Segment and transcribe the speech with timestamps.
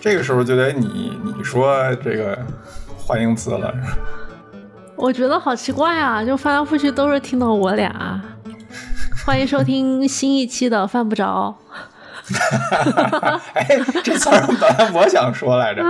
[0.00, 2.38] 这个时候就得你你说这个
[2.96, 3.72] 欢迎词了。
[4.96, 8.22] 我觉得好奇怪啊，就翻来覆去都是听到我俩。
[9.26, 11.54] 欢迎收听新一期的犯不着。
[13.52, 13.66] 哎，
[14.02, 15.84] 这词儿本来我想说来着。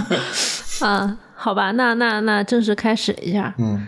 [0.86, 3.52] 啊，好吧，那那那正式开始一下。
[3.58, 3.86] 嗯。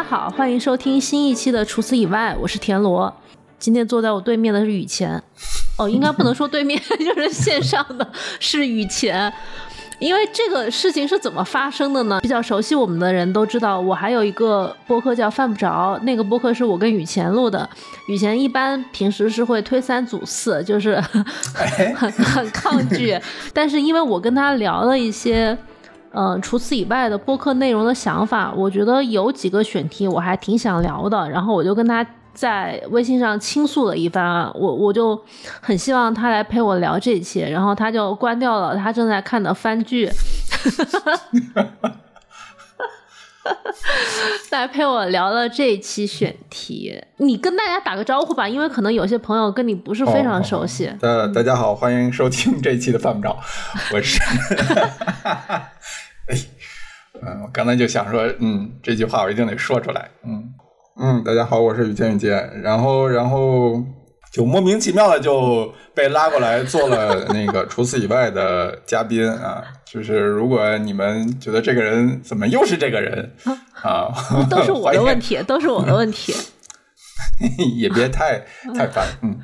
[0.00, 1.62] 家好，欢迎收听新一期的。
[1.62, 3.14] 除此以外，我是田螺。
[3.58, 5.22] 今天坐在我对面的是雨前。
[5.76, 9.30] 哦，应该不能说对面， 就是线上的是雨前。
[9.98, 12.18] 因为这个事情是怎么发生的呢？
[12.22, 17.68] 比较熟悉我们的人都知道，我还有一个播客叫犯不着，那个播客是我跟雨前录的。
[18.08, 20.98] 雨前一般平时是会推三阻四，就是
[21.94, 23.20] 很很抗拒。
[23.52, 25.54] 但是因为我跟他聊了一些。
[26.12, 35.20] 嗯，除此以外的播客内容的想法，我觉得有几个选题我还挺想聊的，然后我就跟他在微信上倾诉了一番，我我就
[35.60, 40.10] 很希望他来陪我聊这一期，然后他就关掉了他正在看的番剧，
[44.50, 47.00] 来陪我聊了这一期选题。
[47.18, 50.90] 你跟大家打个招呼吧，因为可能有些朋友跟你不是非常熟悉。
[51.00, 53.38] 呃，大家好，欢迎收听这一期的犯不着，
[53.92, 54.20] 我是。
[56.30, 56.38] 哎，
[57.22, 60.54] 嗯，我刚才就想说，嗯，这句话我一定得说出来，嗯
[61.00, 63.82] 嗯，大家好，我是雨天雨见，然后然后
[64.32, 73.32] 就莫名其妙的就被拉过来做了那个除此以外的嘉宾啊，就是如果你们觉得这个人怎么又是这个人
[73.82, 74.12] 啊，
[74.48, 76.34] 都是我的问题，都是我的问题，
[77.76, 78.40] 也别太
[78.74, 79.36] 太烦，嗯，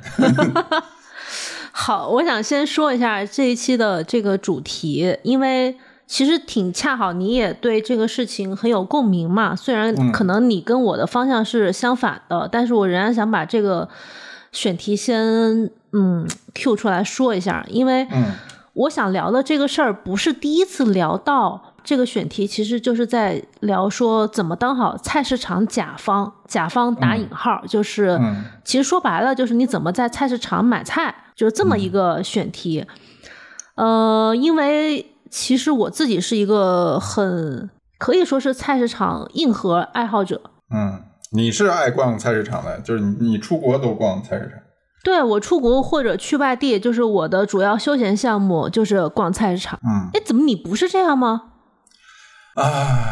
[1.71, 5.75] 好，我想先说一下这一期的这个主题，因为。
[6.07, 9.53] 其实挺恰好，你也对这个事情很有共鸣嘛。
[9.53, 13.89] 虽然可能你跟我的方向是相反的，但是我仍然想把这个
[14.53, 16.25] 选题先嗯
[16.55, 18.07] Q 出来说一下，因为
[18.71, 28.17] 我想聊的这个事儿不是第一次聊到这个选题，其实就是在聊说怎么当好菜市场甲方，甲方打引号，就是
[28.63, 32.85] 其实说白了就是你怎么在菜市场买菜，就是这么一个选题。
[33.75, 35.05] 呃，因为。
[35.29, 40.41] 其实我自己是一个很可以说是菜市场硬核爱好者。
[40.73, 44.59] 嗯，你是爱逛菜市场的，就是你你出国都逛菜市场。
[45.03, 49.79] 对我出国或者去外地，就是我的主要休闲项目就是逛菜市场。
[49.83, 51.43] 嗯，哎，怎么你不是这样吗？
[52.55, 53.05] 啊，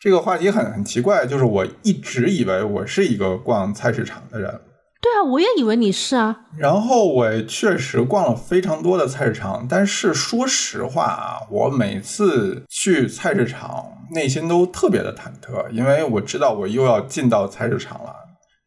[0.00, 4.60] 这个话题很很奇怪，就是我一直以为我是一个逛菜市场的人。
[5.00, 6.40] 对啊，我也以为你是啊。
[6.56, 18.12] 然后我确实逛了非常多的菜市场，但是说实话啊，我每次去菜市场内心都特别的忐忑，因为我知道我又要进到菜市场了。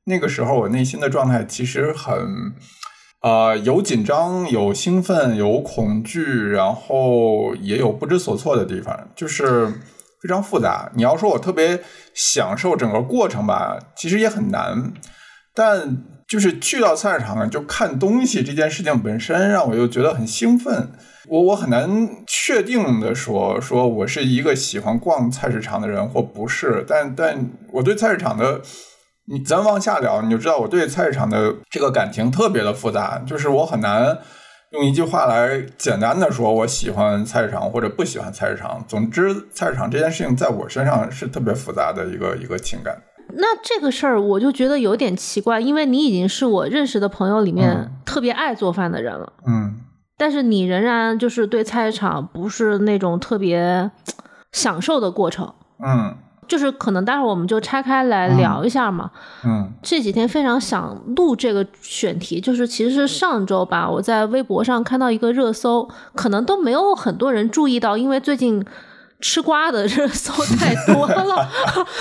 [0.05, 2.53] 那个时候我内心的状态其实很，
[3.21, 9.67] 呃，有紧张，有兴奋，有恐惧，然后也有不知所措的地方，就是
[10.21, 10.89] 非常复杂。
[10.95, 11.83] 你要说我特别
[12.13, 14.93] 享受整个过程吧，其实也很难，
[15.53, 16.05] 但。
[16.31, 20.89] 就是去到菜市场呢就看东西这件事情本身，让我又觉得很兴奋。
[21.27, 28.61] 我我很难确定的说说我是一个喜欢逛菜市场的人或不是，但但我对菜市场的，
[29.25, 33.21] 你咱往下聊，你就知道我对菜市场的这个感情特别的复杂。
[33.27, 34.17] 就是我很难
[34.71, 38.81] 用一句话来简单的说我喜欢菜市场或者不喜欢菜市场。
[38.87, 42.97] 总之，菜市场这件事情在我身上是特别复杂的一个一个情感。
[43.35, 49.75] 那这个事儿我就觉得有点奇怪，因为你已经是我认识的朋友里面特别爱做饭的人了，嗯，
[50.17, 53.89] 但是你仍然就是对菜市场不是那种特别
[54.51, 55.53] 享受的过程，
[55.83, 56.15] 嗯，
[56.47, 59.11] 就是可能待会儿我们就拆开来聊一下嘛，
[59.43, 68.65] 嗯，这几天非常想录这个选题，就是其实是上周吧，我在微博上看到一个热搜，可能都没有很多人注意到，因为最近。
[69.21, 71.47] 吃瓜的热搜太多了，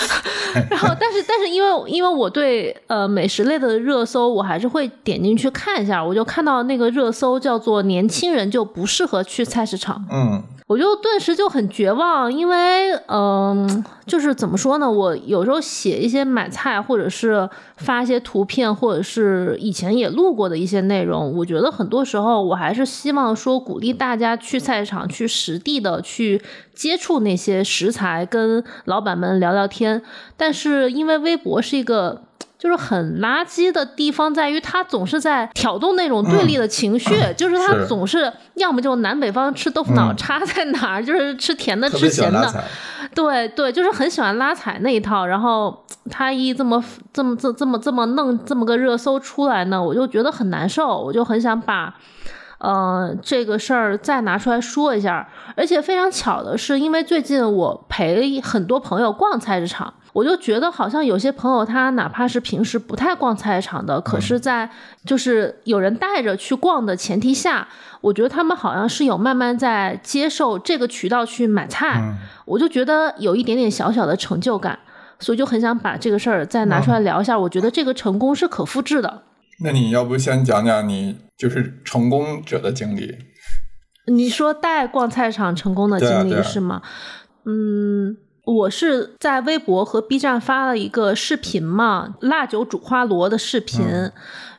[0.70, 10.42] 然后但是但是因为因为我对呃美食类的热搜我还是会点进去看一下，我就看到那个热搜叫做年轻人就不适合去菜市场，嗯。
[10.70, 14.88] 我就顿时就很绝望，因为嗯，就是怎么说呢？
[14.88, 26.40] 我有时候写一些买菜，或者是发一些图片，或者是以前也录过的一些内容，我觉得很多时候我还是希望说鼓励大家去菜市场，去实地的去
[26.80, 30.00] 接触那些食材，跟老板们聊聊天。
[30.36, 32.22] 但是因为微博是一个。
[32.60, 42.64] 就是很垃圾的地方在于，他总是在挑动那种对立的情绪， 就是他总是要么就南北方吃豆腐脑差在哪儿，就是吃甜的吃咸的，
[43.14, 45.24] 对对，就是很喜欢拉踩那一套。
[45.24, 45.74] 然后
[46.10, 46.84] 他一这么
[47.14, 51.94] 这么这这么这么弄这么个热搜出来呢，我就觉得很难受，我就很想把。
[52.60, 55.26] 呃，这个事儿再拿出来说一下，
[55.56, 64.68] 而且非常巧的是，因为最近我陪很多朋友逛菜市场，我就觉得好像有些朋友他哪怕是平时不太逛菜市场的，可是，在
[65.06, 67.66] 就是有人带着去逛的前提下，
[68.02, 72.14] 我觉得他们好像是有慢慢在接受这个渠道去买菜，
[72.44, 74.78] 我就觉得有一点点小小的成就感，
[75.18, 77.38] 所以就很想把这个事儿再拿出来聊一下。
[77.38, 79.22] 我觉得这个成功是可复制的。
[79.62, 83.18] 那你要不先讲讲你就是成功者的经历？
[84.06, 86.82] 你说带逛菜场成功的经历是吗？
[87.44, 94.10] 嗯，我是在微博和 B 站发了一个视频嘛，辣酒煮花螺的视频，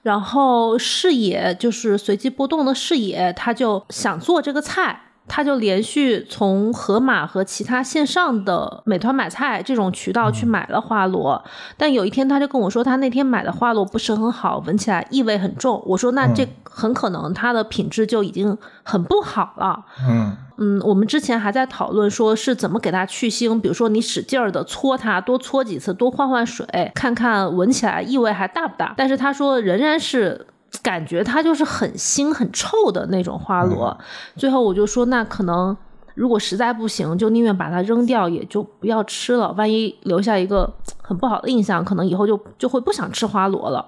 [0.03, 5.10] 然后视野就是随机波动的视野，他就想做这个菜。
[5.27, 11.41] 他就连续从盒马和其他线上的美团买菜这种渠道去买了花螺，
[11.77, 15.81] 但有一天他就跟我说，他那天买的花螺不是很好，闻起来异味很重。
[15.85, 19.85] 我说那这很可能它的品质就已经很不好了。
[20.07, 28.93] 嗯嗯，我们之前还在讨论说是怎么给它去腥，比如说你使劲儿的搓它，多搓几次，多换换水，看看闻起来异味还大不大。
[28.97, 30.47] 但是他说仍然是。
[30.81, 33.97] 感觉它就是很腥很臭的那种花螺，
[34.35, 35.75] 最后我就说，那可能
[36.15, 39.51] 如果实在不行，就宁愿把它扔掉，也就不要吃了。
[39.53, 43.85] 万一留下一个很不好的印象，可能以后就就会不想吃花螺了。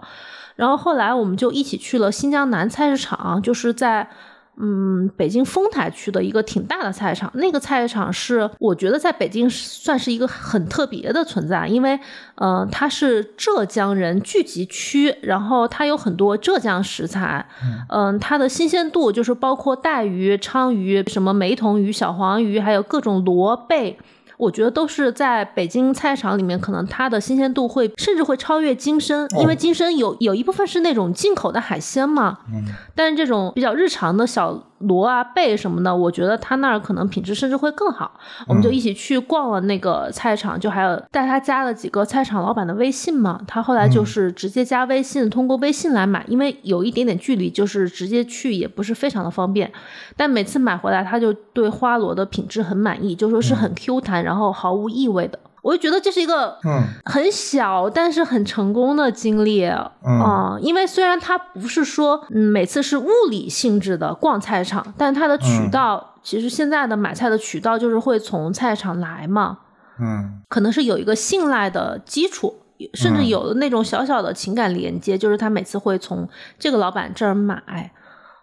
[0.55, 4.09] 然后后来我们就一起去了新疆南菜市场，就是在。
[4.57, 11.99] 嗯，北京丰台区的一个挺大的菜市场，那个菜市场是我觉得在北京算是一个很特别的存在，因为，
[12.35, 17.45] 呃，它是浙江人聚集区，然后它有很多浙江食材，
[17.89, 23.97] 嗯，它的新鲜度就是包括带鱼、鲳鱼、什么梅童鱼、小黄鱼，还有各种螺贝。
[24.37, 32.39] 我觉得都是在北京菜场里面，可能它的新鲜度会甚至会超越金参，因为金参有有一部分是那种进口的海鲜嘛。
[32.51, 32.65] 嗯。
[32.95, 34.67] 但是这种比较日常的小。
[34.87, 38.19] 螺啊贝什么的，我觉得他那儿可能品质甚至会更好。
[38.47, 43.39] 我们就一起去逛了那个菜场，就还有带他加了几个菜场老板的微信嘛。
[43.47, 49.71] 他后来就是直接加微信，通过微信来买，因为有一点点距离，就是直接去也不是非常的方便。
[50.15, 55.39] 但每次买回来，他就对花螺的品质很满意，就说是很 Q 弹，然后毫无异味的。
[55.63, 56.83] 我就觉得这是一个嗯。
[57.05, 59.63] 很小但是很成功的经历。
[59.65, 69.59] 啊，因为虽然它不是说嗯每次是物理性质的逛菜场，但它的渠道其实现在的买菜的渠道就是会从菜场来嘛，
[69.99, 72.55] 嗯，可能是有一个信赖的基础，
[72.93, 76.27] 甚至有那种小小的情感连接，就是他每次会从
[76.59, 77.91] 这个老板这儿买，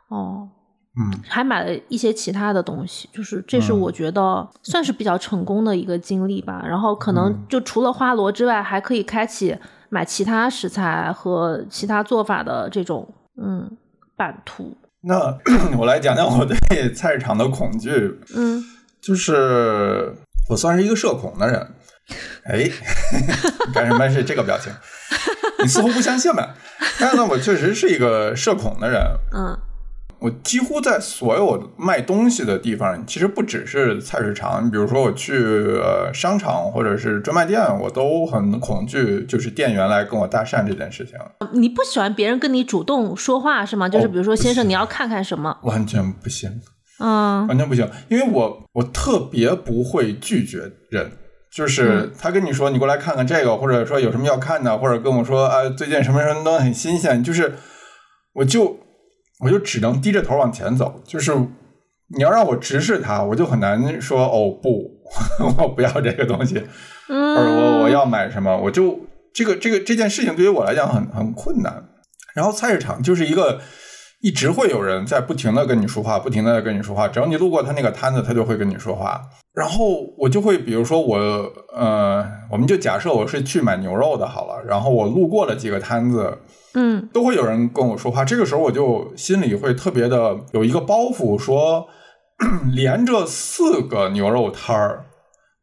[0.09, 0.49] 哦。
[0.99, 6.61] 嗯，还买了一些其他的东西，就是这是我觉得算是比较成功的一个经历吧。
[6.67, 9.57] 然后可能就除了花螺之外，还可以开启
[9.89, 13.09] 买其他食材和其他做法的这种
[13.41, 13.71] 嗯
[14.17, 14.77] 版图。
[15.03, 15.39] 那
[15.79, 16.57] 我来讲讲我对
[16.93, 18.19] 菜市场的恐惧。
[18.35, 18.63] 嗯，
[19.01, 20.13] 就是
[20.51, 21.75] 我算是一个社恐的人。
[22.45, 22.69] 哎，
[23.73, 24.73] 干什么是这个表情？
[25.63, 26.55] 你似乎不相信吧？
[26.99, 29.01] 但是呢，我确实是一个社恐的人。
[29.33, 29.57] 嗯。
[30.21, 34.67] 我几乎在所有卖东西的地方，其实不只是菜市场。
[34.67, 41.15] 你比如说，我去呃商场或者是专卖店，我都很恐惧，就是店员来跟我搭讪这件事情。
[41.55, 43.89] 你不喜欢别人跟你主动说话是吗？
[43.89, 45.57] 就是比如说，先生，你要看看什么？
[45.63, 46.51] 完全不行，
[46.99, 51.11] 嗯，完全不行，因为我我特别不会拒绝人。
[51.51, 57.55] 就是他跟你说，你过来看看这个，或者说有什么要看的，或者跟我说啊，最近什么什么东西很新鲜，就是
[58.35, 58.81] 我就。
[59.41, 61.35] 我就只能低着头往前走，就是
[62.15, 64.91] 你要让我直视它，我就很难说哦不，
[65.59, 66.63] 我不要这个东西，
[67.09, 69.01] 嗯，我我要买什么，我就
[69.33, 71.85] 这个这个这件事情对于我来讲很很困难。
[72.35, 73.61] 然后菜市场就是一个
[74.21, 79.23] 一直会有人在不停的跟你说话，不停的跟你说话，只要你路过他那个摊子，他就会跟你说话。
[79.53, 81.17] 然后我就会比如说我
[81.75, 86.39] 呃，我们就假设我是去买牛肉的好了，然后我路过了几个摊子。
[86.73, 91.89] 嗯，都会有人跟我说话，这个时候我就心里会特别的有一个包袱，说
[92.73, 95.07] 连着四个牛肉摊儿，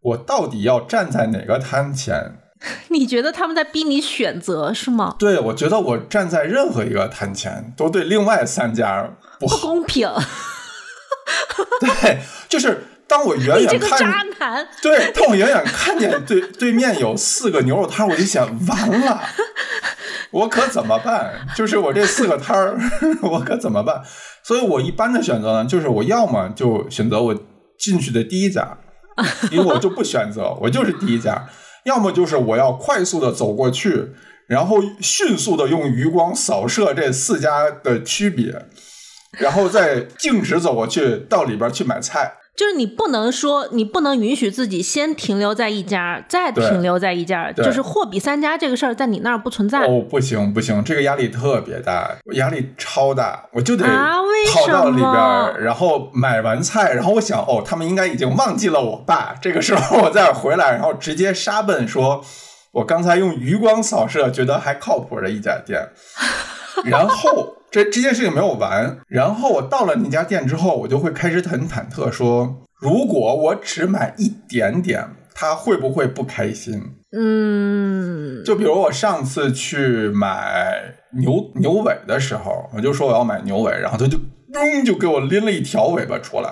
[0.01, 2.39] 我到底要站在哪个摊前？
[2.89, 5.15] 你觉得他们在逼你选择是吗？
[5.17, 10.09] 对，我觉得我站在任何一个摊前都对另外三家不公平。
[11.79, 14.67] 对，就是当我远远看，渣男。
[14.81, 19.21] 对，当我远远看见对对面有四个牛肉摊，我就想完了。
[20.31, 21.47] 我可怎么办？
[21.55, 22.77] 就是我这四个摊儿，
[23.23, 24.01] 我可怎么办？
[24.43, 27.35] 所以我一般的选择呢，就是我要么就选择我
[27.79, 28.77] 进去的第一家，
[29.51, 31.47] 因为我就不选择，我就是第一家。
[31.85, 34.09] 要么就是我要快速的走过去，
[34.47, 38.65] 然后迅速的用余光扫射这四家的区别，
[39.39, 42.33] 然后再径直走过去到里边去买菜。
[42.57, 49.81] 就是你不能说，你不能允许自己先停留在一家，再停留在一家，就是货比三家这个事儿在你那儿不存在。
[49.85, 62.25] 哦，不行不行，这个压力特别大，压力超大，我就得跑到里边，然后买完菜，然后我想，哦，他们应该已经忘记了我爸，这个时候我再回来，然后直接杀奔，说
[62.71, 65.89] 我刚才用余光扫射觉得还靠谱的一家店，
[66.85, 67.53] 然后。
[67.69, 75.05] 这这件事情没有完，然后我到了那家店之后，我就会开始很忐忑，说如果我只买一点点，
[75.35, 76.81] 他会不会不开心？
[77.11, 84.17] 嗯，就比如我上次去买牛牛尾的时候，我就说我要买牛尾，然后他就
[84.53, 86.49] 咚就给我拎了一条尾巴出来，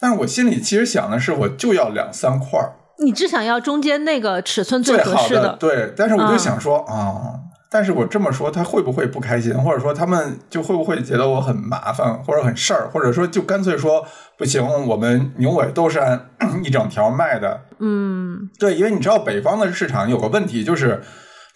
[0.00, 2.72] 但是我心里其实想的是，我就要两三块儿，
[3.04, 7.34] 你只想要中间那个尺寸最合适的，对，但是我就想说啊。
[7.70, 9.52] 但是我这么说，他会不会不开心？
[9.52, 12.88] 或者说他们就会不会觉得我很麻烦，或者很事儿？
[12.92, 14.06] 或者说就干脆说
[14.36, 16.28] 不行，我们牛尾都是按
[16.64, 17.60] 一整条卖的。
[17.78, 21.02] 嗯，对，因为你知道北方的市场有个问题，就是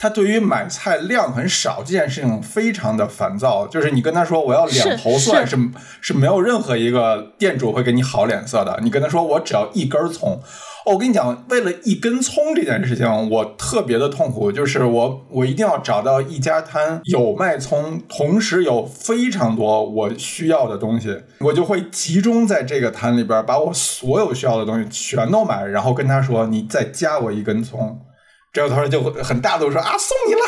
[0.03, 3.69] 他对于买菜量很少这件事情非常的烦躁。
[3.69, 5.57] 就是你跟他说我要两头蒜，是
[6.01, 8.81] 是没有任何一个店主会给你好脸色的。
[8.83, 10.41] 你跟他说我只要一根葱。
[10.85, 14.51] 我跟你讲，为了一根葱这件事情，我特别的痛苦。
[14.51, 28.01] 就是我，我一定要找到一家摊有卖葱，同时有非常多我需要的东西，我就会集中在这个摊里边，把我所有需要的东西全都买，然后跟他说：“你再加我一根葱。”
[28.53, 30.41] 这个他就很大度说：“啊，送你了。”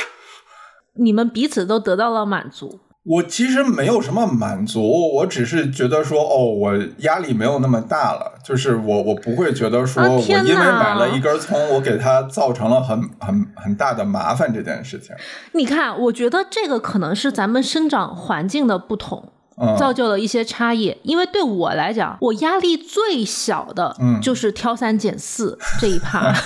[0.97, 2.81] 你们彼此都得到了满足。
[3.05, 4.81] 我其实没有什么满足，
[5.17, 15.15] 我只是觉得说，哦，我压力没有那么大了，就是我我不会觉得说我因为买了一根葱，我给他造成了很很很大的麻烦这件事情。
[15.53, 19.33] 你看，我觉得这个可能是咱们生长环境的不同，
[19.79, 20.97] 造就了一些差异。
[21.03, 26.33] 因为对我来讲，我压力最小的就是挑三拣四这一趴。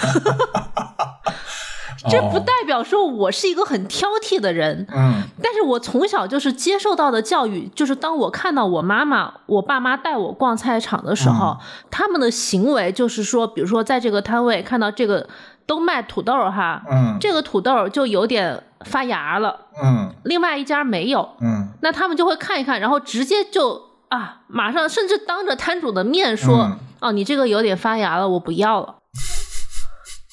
[2.08, 11.56] 这不代表说我是一个很挑剔的人，嗯，但是我从小就是接受到的教育，就是当我看到我妈妈、我爸妈带我逛菜场的时候，
[11.90, 15.28] 他们的行为就是说，比如说在这个摊位看到这个
[15.66, 28.96] 都卖土豆哈，嗯，这个土豆就有点发芽了，嗯，另外一家没有，嗯，那他们就会看一看，然后直接就啊，马上甚至当着摊主的面说，哦，你这个有点发芽了，我不要了。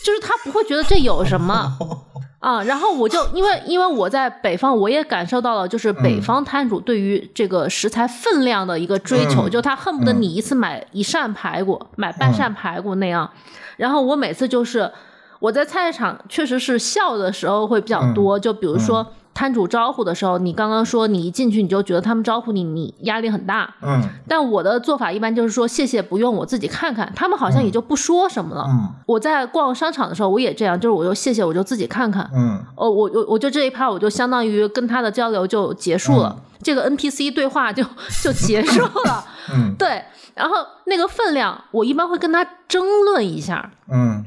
[0.04, 1.72] 就是他不会觉得这有什么
[2.40, 13.30] 啊，然后我就因为因为我在北方，我也感受到了，就是北方摊主对于这个食材分量的一个追求，就他恨不得你一次买一扇排骨，买半扇排骨那样。
[13.78, 14.92] 然后我每次就是
[15.40, 19.06] 我在菜市场确实是笑的时候会比较多，就比如说。
[19.36, 23.76] 摊主招呼的时候，你刚刚说你一进去你就觉得他们招呼你，你压力很大。
[23.82, 27.12] 嗯，但我的做法一般就是说谢谢不用，我自己看看。
[27.14, 28.66] 他们好像也就不说什么了。
[28.70, 32.28] 嗯，我在逛商场的时候我也这样，就是我就谢谢我就自己看看。
[32.34, 37.84] 嗯，哦，我我我就这一趴我就相当于跟他的交流就结束了，这个 NPC 对话就
[38.24, 39.26] 就结束了。
[39.54, 40.02] 嗯，对，
[40.34, 43.74] 然后那个分量我一般会跟他争论一下。
[43.92, 44.24] 嗯，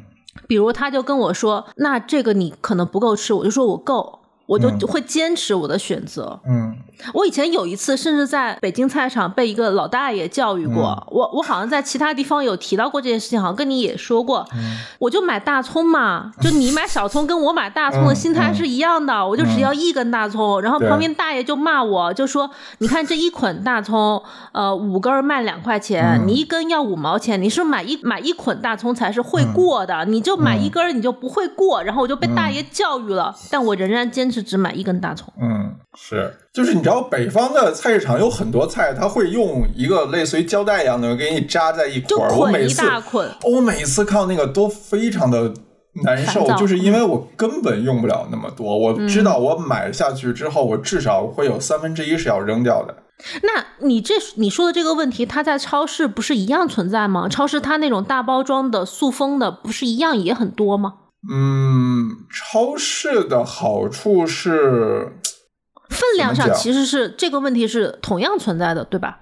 [0.46, 4.20] 比如他就跟我说，那这个你可能不够吃，我就说我够。
[4.48, 6.40] 我就会坚持我的选择。
[6.48, 6.74] 嗯，
[7.12, 11.06] 我以前有一次，甚至在北京菜场被一个老大爷教育过。
[11.10, 14.48] 我我好像在其他地方有提到过这件事情，好像跟你也说过。
[14.98, 19.26] 我就买大葱嘛，就你买小葱，跟我买大葱的心态是一样的。
[19.28, 34.37] 我就只要一根大葱，然后旁边大爷就骂我，就说：“你看这一捆大葱，呃，五根卖两块钱，你一根要五毛钱，你是买一买一捆大葱才是会过的，你就买一根你就不会过。”然后我就被大爷教育了，但我仍然坚持。
[34.42, 35.32] 只买一根大葱。
[35.40, 42.82] 嗯，是，就是你知道北方的菜市场有很多菜，他会用一个类似于胶带一样的给你扎在一块儿，我每次
[43.44, 45.52] 我每次看到那个都非常的
[46.04, 48.78] 难受，就是因为我根本用不了那么多。
[48.78, 52.94] 我知道我买下去之后，我至少会有三分之一是要扔掉的。
[53.42, 57.28] 那你这你说的这个问题，它在超市不是一样存在吗？
[57.28, 60.94] 超市它那种大包装的塑封的，不是一样也很多吗？
[61.28, 65.18] 嗯，超市的好处是
[65.88, 69.20] 分量上其实是这个问题是同样存在的，对吧？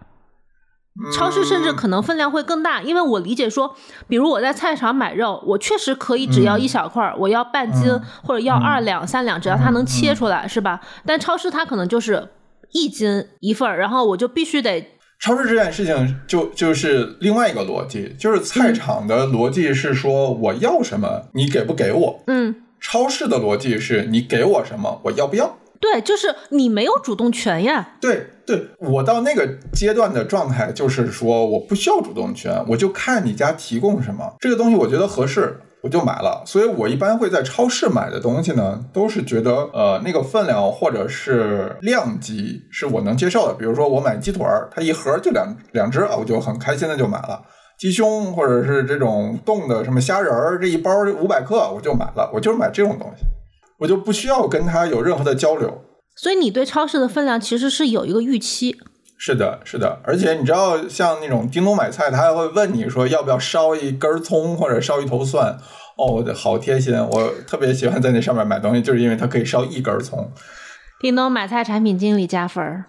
[1.14, 3.74] 超市甚至可能分量会更大，因为我理解说，
[4.08, 7.90] 比如我在菜场买肉，我确实可以只要一小块，我要半斤
[8.22, 10.80] 或者要二两三两，只要它能切出来，是吧？
[11.06, 12.28] 但超市它可能就是
[12.72, 14.95] 一斤一份儿，然后我就必须得。
[15.18, 25.58] 超市这件事情就就是另外一个逻辑，就是菜场的逻辑是说我要什么你给不给我，嗯，超市的逻辑是你给我什么我要不要。
[25.78, 27.96] 对，就是你没有主动权呀。
[28.00, 35.60] 对对，我到那个阶段的状态就是说我不需要主动权，我就看你家提供什么，这个东西我觉得合适。
[35.86, 43.54] 我就买了，所以我一般会在超市买的东西呢，都是觉得呃那个分量或者是量级是我能接受的。
[43.54, 47.40] 比如说我买鸡腿儿，它一盒就两两只啊，我就很开心的就买了。
[47.78, 50.90] 鸡胸或者是这种冻的什么虾仁儿，这一包
[51.20, 53.24] 五百克我就买了，我就是买这种东西，
[53.78, 55.82] 我就不需要跟他有任何的交流。
[56.16, 58.76] 所以你对超市的分量其实是有一个预期。
[59.18, 65.58] 是的，是的，而且你知道，像那种叮咚买菜，他还会问你说要不要烧一根葱或者烧一头蒜。
[65.96, 66.94] 哦，我的好贴心！
[66.94, 70.30] 我特别喜欢在那上面买东西，就是因为它可以烧一根葱。
[71.00, 72.84] 叮咚买菜产品经理加分儿。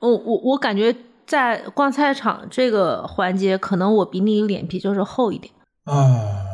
[0.00, 0.96] 我我我感觉
[1.26, 5.52] 在逛菜场这个环节，可能我比你脸皮就是厚一点
[5.84, 6.49] 啊。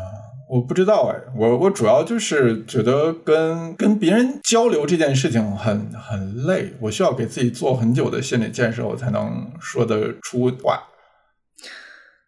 [0.49, 10.85] 我不知道哎，我我主要就是觉得跟跟别人交流这件事情很很累，我需要给自己做很久的心理建设，我才能说得出话。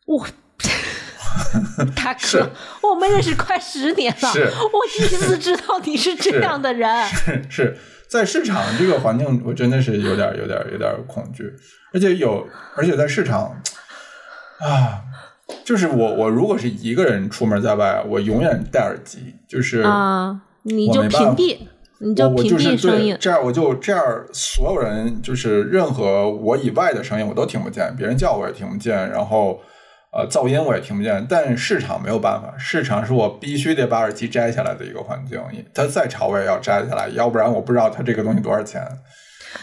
[0.06, 0.26] 我，
[1.94, 2.50] 大哥，
[2.82, 7.06] 我们认识快十年了，是，我第一次知道你是这样的人。
[7.06, 11.54] 是是在市场这个环境，我真的是有点有点有点恐惧，
[11.94, 13.62] 而且有，而且在市场
[14.58, 15.04] 啊。
[15.64, 21.58] 就是我，我如果是一个人出门在外，我永远戴耳机，就是啊，你就屏蔽，
[21.98, 24.02] 你就屏蔽声音，这样我就这样，
[24.32, 29.60] 所有人就是任何我以外的声音我都听不见，别人叫我也听不见，然后
[30.12, 31.26] 呃噪音我也听不见。
[31.28, 35.40] 但市场没有办法，市场是我必须得把耳机摘下来的一个环境，
[35.74, 38.82] 它再吵我也要摘下来，要不然我不知道它这个东西多少钱。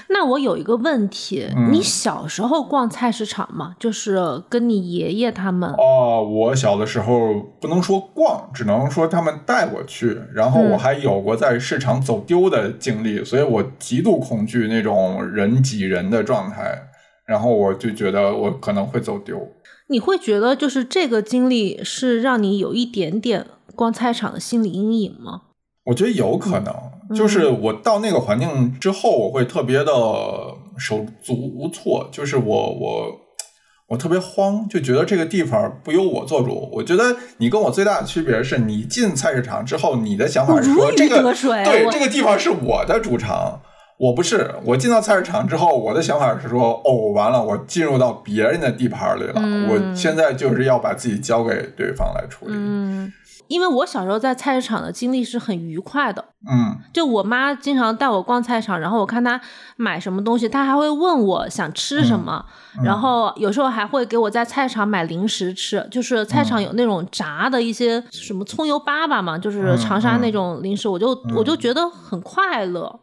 [0.09, 3.75] 那我有一个问题，你小时候逛菜市场吗？
[3.79, 5.69] 就是跟你爷爷他们？
[5.71, 10.17] 哦，我小的时候不能说逛，只能说他们带我去。
[10.33, 16.89] 然后我还有过在市场走丢的经历，所以我极度恐惧那种人挤人的状态。
[17.25, 19.51] 然后我就觉得我可能会走丢。
[19.87, 25.41] 你会觉得就是这个经历是让你有一点点逛菜场的心理阴影吗？
[25.85, 26.73] 我觉得有可能。
[27.13, 29.91] 就是我到那个环境之后，我会特别的
[30.77, 33.19] 手足无措，就是我我
[33.89, 36.69] 我特别慌，就觉得这个地方不由我做主。
[36.71, 43.61] 我觉得你跟我最大的区别是你进菜市场之后，你的想法是说这个对这个地方是我的主场，
[43.99, 44.55] 我不是。
[44.63, 52.53] 我进到菜市场之后，我的想法是说哦，完了，我进入到别人的地盘里了，我现在就是要把自己交给对方来处理。
[53.47, 59.39] 因为我小时候在菜市场的经历是很愉快的，嗯，就我妈经常带我逛菜场，然后我看她
[59.77, 62.43] 买什么东西，她还会问我想吃什么，
[62.83, 72.99] 然后有时候还会给我在菜场买零食吃，就是菜场有那种炸的一些什么葱油粑粑嘛，就是长沙那种零食，我就我就觉得很快乐。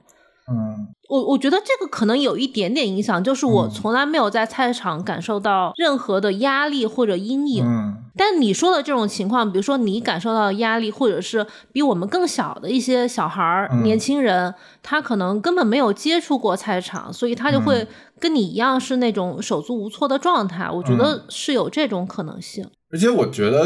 [0.52, 7.64] 嗯，我我觉得这个可能有一点点影响，就是我从来没有在菜市场感受到任何的压力或者阴影。
[7.64, 17.86] 嗯，但你说的这种情况，比如说你感受到压力，或者是比我们更小的一些小孩儿、年轻人，他可能根本没有接触过菜市场，所以他就会
[18.20, 20.70] 跟你一样是那种手足无措的状态。
[20.70, 22.66] 我觉得是有这种可能性。
[22.92, 23.64] 而且我觉得，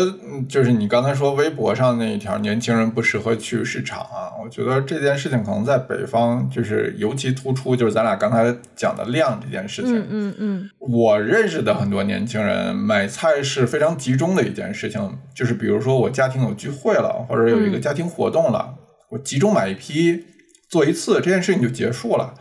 [0.48, 4.30] 就是你刚才说微博上那一条，年轻人不适合去市场啊。
[4.40, 9.98] 我觉得这件事情可能在北方就是尤其突出，就是咱俩刚才讲的量这件事情。
[9.98, 10.70] 嗯嗯嗯。
[10.78, 18.76] 我认识的很多年轻人买菜是非常集中的一件事情，就是比如说我家庭有聚会了，或者有一个家庭活动了，
[19.10, 20.24] 我集中买一批
[20.70, 22.32] 做一次，这件事情就结束了。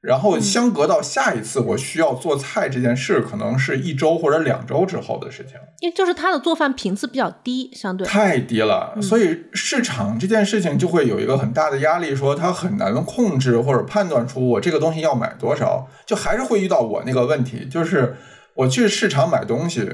[0.00, 5.56] 然后相隔到下一次我需要做菜这件事，可能是一周或者两周之后的事情。
[5.80, 18.16] 因为就是他的做饭频次比较低，相对太低了，所以市场这件事情就会有一个很大的压力，说他很难控制或者判断出我这个东西要买多少，就还是会遇到我那个问题，就是
[18.54, 19.86] 我去市场买东西，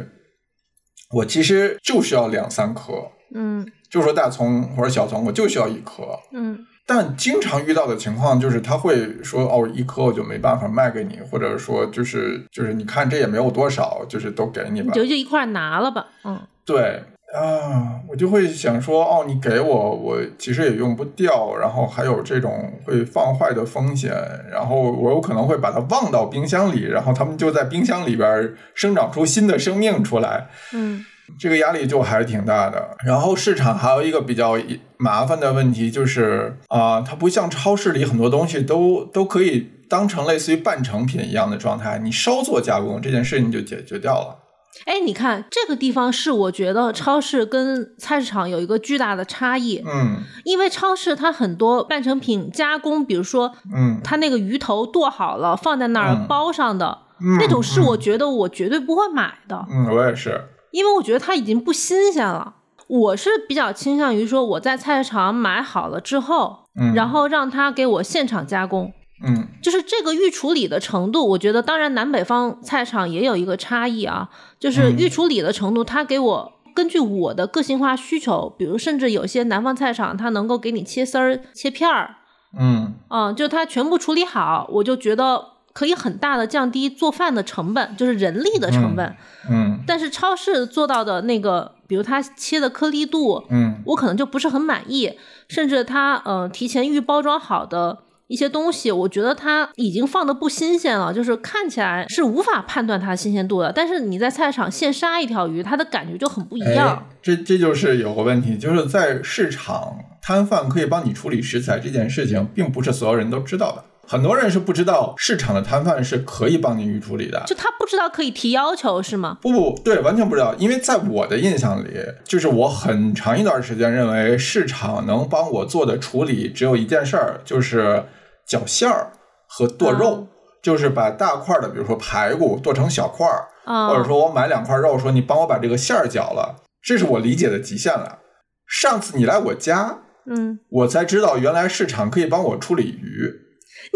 [1.14, 2.92] 我其实就需要两三颗，
[3.34, 6.64] 嗯，就说大葱或者小葱，我就需要一颗，嗯。
[6.86, 17.02] 但经常遇到的情况就是他会说哦，一颗我就没办法卖给你，或者说就是就是你看这也没有多少，就是都给你吧，就就一块拿了吧，嗯，对
[17.34, 24.14] 啊，我就会想说哦，你给我，我其实也用不掉，然后还有这种会放坏的风险，
[24.48, 31.04] 然后我有可能会把它忘到冰箱里，然后他们就在冰箱里边生长出新的生命出来，嗯。
[31.38, 32.96] 这个压力就还是挺大的。
[33.04, 34.56] 然后市场还有一个比较
[34.98, 44.42] 麻烦的问题，就是啊，它不像超市里很多东西都都可以当成类似于半成品一样的状态，你稍作加工，这件事情就解决掉了。
[44.84, 50.18] 哎，你看这个地方是我觉得超市跟菜市场有一个巨大的差异，嗯。
[50.44, 53.98] 因为超市它很多半成品加工，比如说嗯。
[54.04, 56.26] 它那个鱼头剁好了放在那儿嗯。
[56.28, 62.54] 包上的、嗯那种，是我觉得我绝对不会买的，嗯，我也是，因为我觉得它已经不新鲜了。
[62.88, 68.92] 我是比较倾向于说我在菜市场买好了之后，嗯，然后让他给我现场加工。
[69.26, 74.28] 嗯就是这个预处理的程度，我觉得当然南北方菜场也有一个差异啊，
[74.60, 82.16] 就是嗯预处理的程度，他给我根据我的个性化需求，比如甚至有些南方菜场它能够给你切丝儿、切片儿，
[82.60, 85.42] 嗯嗯，就它全部处理好，我就觉得
[85.76, 89.14] 可以很大的降低做饭的成本，就是人力的成本。
[89.50, 95.12] 嗯但是超市做到的那个，比如它切的颗粒度，嗯我可能就不是很满意，
[95.48, 103.70] 甚至它呃提前预包装好的一些东西，我觉得它已经放的不新鲜了，就是看起来是无法判断它的新鲜度的。
[103.70, 106.88] 但是你在菜市场现杀一条鱼，它的感觉就很不一样。
[106.88, 113.84] 哎，这这就是有个问题，就是在市场摊贩可以帮你处理食材这件事情，并不是所有人都知道的。
[114.06, 117.42] 很多人是不知道市场的摊贩是可以帮你预处理的。
[117.46, 119.38] 就他不知道可以提要求是吗？
[119.42, 128.04] 不不对，完全不知道，因为在我的印象里，就是我很长一段时间认为市场能帮我做的处理只有一件事儿，就是
[128.46, 129.12] 绞馅儿
[129.48, 130.28] 和剁肉，嗯
[130.62, 138.18] 就是把大块的，比如说排骨剁成小块儿，啊、或者说我买两块肉，说你帮我把这个馅儿绞了，这是我理解的极限了。
[138.66, 143.45] 上次你来我家，嗯，我才知道原来市场可以帮我处理鱼。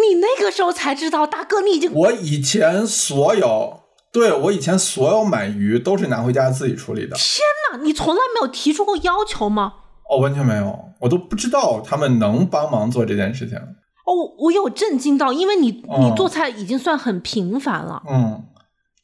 [0.01, 3.81] 你那个时候才知道，大哥，你已经我以前所有，
[4.13, 7.17] 对我以前所有买鱼都是拿回家自己处理的。
[7.17, 9.75] 天哪，你从来没有提出过要求吗？
[10.11, 13.57] 哦，完全没有，我都不知道他们能帮忙做这件事情。
[13.59, 18.03] 哦，我有震惊到，因为你哦你做菜已经算很频繁了。
[18.11, 18.43] 嗯，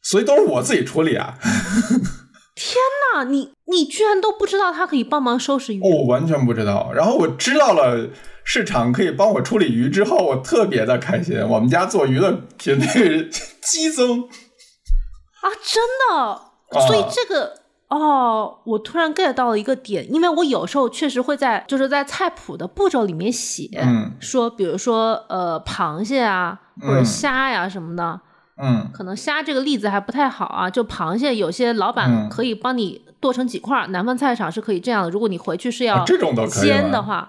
[0.03, 1.39] 所以都是我自己处理啊。
[2.57, 2.77] 天
[3.15, 5.81] 哪你你居然都不知道他可以帮忙收拾鱼？
[5.81, 6.91] 哦，我完全不知道。
[6.93, 8.09] 然后我知道了
[8.47, 11.37] 市场可以帮我处理鱼之后，我特别的开心。
[11.47, 13.29] 我们家做鱼的频率
[13.61, 14.23] 激增。
[14.23, 17.67] 啊，真的，所以这个。
[17.89, 28.21] 哦，我突然 get 到了一个点，因为我有时候确实会在就是在菜谱的步骤里面写，嗯说比如说呃螃蟹啊或者嗯虾呀什么的，
[28.63, 37.29] 嗯可能虾这个例子还不太好啊，就螃蟹有些老板嗯可以帮你剁成几块儿，南方菜场是可以这样的，如果你回去是要啊这种都可以煎的话，啊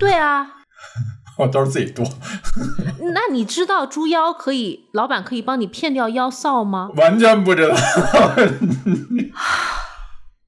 [0.00, 0.46] 对啊，
[1.38, 2.04] 我都是自己剁，
[3.14, 6.90] 那你知道猪腰可以，老板可以帮你片掉腰臊吗？
[6.96, 7.76] 完全不知道，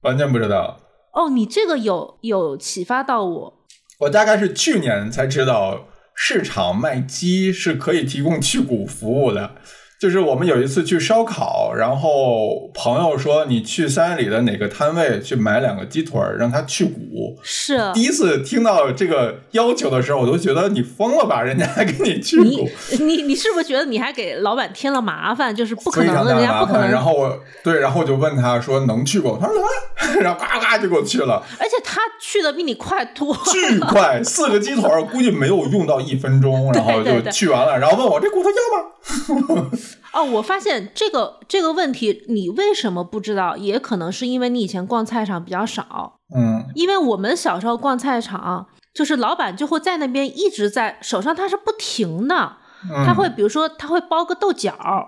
[0.01, 0.79] 完全不知道。
[1.13, 3.53] 哦，你这个有有启发到我，
[3.99, 9.55] 我大概是去年才知道市场卖鸡是可以提供去骨服务的。
[9.99, 17.37] 就是我们有一次去烧烤，然后朋友说你去三元里的哪个摊位去买两个鸡腿儿，让他去骨。
[17.43, 22.69] 是第一次听到这个要求的时候，我都觉得你疯了吧，人家还给你去骨，
[23.03, 25.53] 你你是不是觉得你还给老板添了麻烦？
[25.53, 26.33] 就是不可能的。
[26.33, 26.87] 人家不可能。
[26.89, 31.43] 然后我对，然后我就问他说能去过，他说能啊，然后呱呱就给我去了。
[31.59, 33.35] 而且他去的比你快多。
[33.51, 39.69] 巨快，四个鸡腿儿估计没有用到一分钟， 然后就去完了，然后问我这骨头要吗？
[40.13, 43.55] 哦，我发现这个这个问题，你为什么不知道？
[43.57, 46.13] 也可能是因为你以前逛菜场比较少。
[46.35, 52.53] 嗯因为我们小时候逛菜场，就是老板就会在那边一直在手上，他是不停的，
[52.89, 55.03] 嗯他会比如说他会包个豆角，啊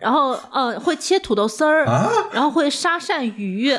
[0.00, 3.76] 然后呃会切土豆丝儿，啊然后会杀鳝鱼。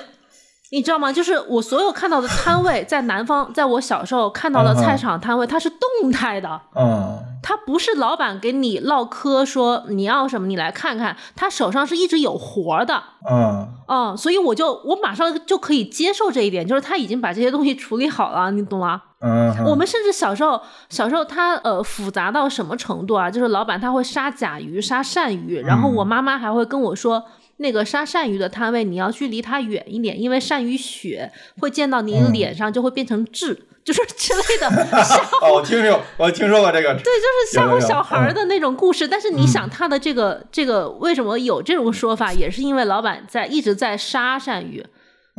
[0.71, 1.13] 你知道吗？
[1.13, 13.67] 就是我所有看到的摊位，在南方，在我小时候看到的菜场摊位，它是动态的，嗯它不是老板给你唠嗑说你要什么，你来看看，他手上是一直有活的，嗯。
[13.87, 18.99] 嗯，所以我就我马上就可以接受这一点，就是他已经把这些东西处理好了，你懂吗？
[19.19, 23.29] 嗯，我们甚至小时候，小时候他呃复杂到什么程度啊？
[23.29, 27.23] 就是老板他会杀甲鱼、杀鳝鱼，然后我妈妈还会跟我说，
[27.57, 39.07] 那个杀鳝鱼的摊位你要去离它远一点，因为鳝鱼血会溅到你嗯脸上，就会变成痣，就是之类的 吓哦，我听说我听说过这个，对，就是吓唬小孩的那种故事。
[39.07, 44.83] 但是你嗯想，他的这个、这个为什么有这种说法，也是因为老板在一直在杀鳝鱼，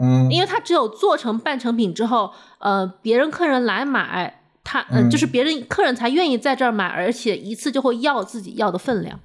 [0.00, 9.18] 嗯因为他只有做成半成品之后，呃，别人客人来买，他就是别人客人才愿意在这儿买，而且一次就会要自己要的分量。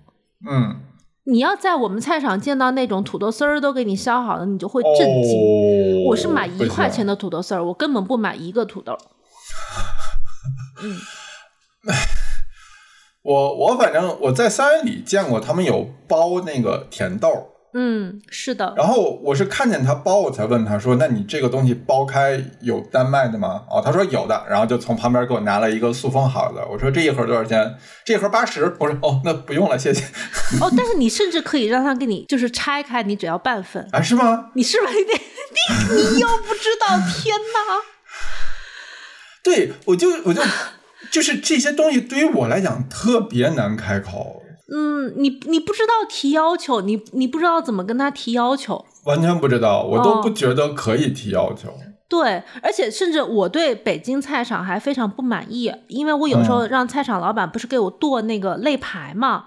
[0.49, 0.79] 嗯，
[1.31, 6.03] 你要在我们菜场见到那种土豆丝儿都给你削好的，你就会震惊。
[6.03, 8.97] 哦，我是买一块钱的，土豆丝儿，我根本不买一个土豆。
[10.83, 10.97] 嗯，
[13.23, 26.65] 我我反正我在三元里见过他们有包那个甜豆，嗯，是的，然后我是看见他包，我才问他说：“那你这个东西包开有单卖的吗？”哦，他说有的，然后就从旁边给我拿了一个塑封好的。
[26.67, 28.75] 我说：“这一盒多少钱？”这一盒八十。
[28.79, 30.03] 我说：“哦，那不用了，谢谢。”
[30.59, 34.01] 哦，但是你甚至可以让他给你就是拆开，你只要半份啊？
[34.01, 34.51] 是吗？
[34.55, 35.13] 你是不是得
[35.95, 36.97] 你你又不知道？
[36.97, 37.81] 天哪！
[39.43, 40.41] 对，我就我就。
[41.09, 44.43] 就是这些东西对于我来讲特别难开口。
[44.73, 51.73] 嗯，你你不知道提要求，你你不知道怎么跟他提要求，完全不知道，我都不觉得可以提要求。
[52.07, 59.45] 对，而且甚至我对北京菜场还非常不满意，因为我有时候让菜场老板不是给我剁那个肋排嘛，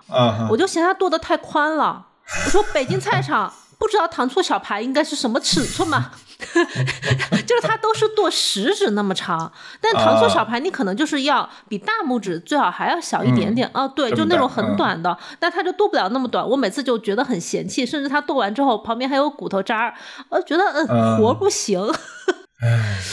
[0.51, 2.07] 我就嫌他剁的太宽了。
[2.47, 3.53] 我说北京菜场。
[3.77, 6.13] 不知道糖醋小排应该是什么尺寸吗？
[7.47, 13.87] 就是它都是剁食指那么长，但糖醋小排你可能就是要比大拇指最好还要小一点点哦。
[13.89, 16.47] 对，就那种很短的，但它就剁不了那么短。
[16.49, 19.95] 我每次就觉得很嫌弃，甚至它剁完之后旁边还有骨头渣儿，
[20.31, 21.81] 呃觉得嗯活不行。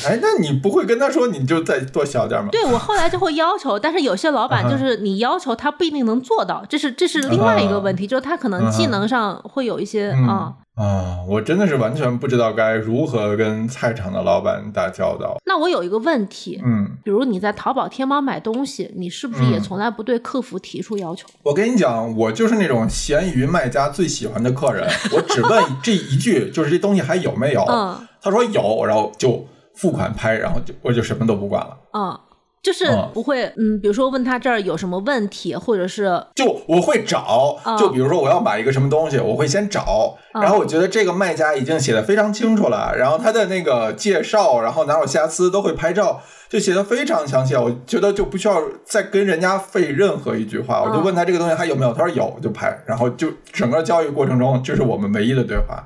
[0.05, 2.49] 哎，那你不会跟他说你就再多小点吗？
[2.51, 15.37] 对我后来就会要求，但是有些老板就是你要求他不一定能做到，这是这是另外一个问题，就是他可能技能上会有一些啊啊，我真的是完全不知道该如何跟菜场的老板打交道。
[15.45, 21.27] 那我有一个问题，嗯，比如你在淘宝、天猫买东西，你是不是也从来不对客服提出要求？
[21.43, 27.63] 我跟你讲，我就是那种闲鱼卖家最喜欢的客人，我只问这一句，就是这东西还有没有？
[27.69, 28.07] 嗯。
[28.21, 31.77] 他说有，然后就付款拍，然后就我就什么都不管了。
[31.93, 32.19] 嗯，
[32.62, 55.84] 就是不会，嗯，比如说问他这儿有什么问题，或者是就我会找，就比如说我要买一个什么东西，我会先找，然后我觉得这个卖家已经写的非常清楚了，然后他的那个介绍，然后哪有瑕疵都会拍照，就写的非常详细，我觉得就不需要再跟人家费任何一句话，我就问他这个东西还有没有，他说有就拍，然后就整个交易过程中就是我们唯一的对话。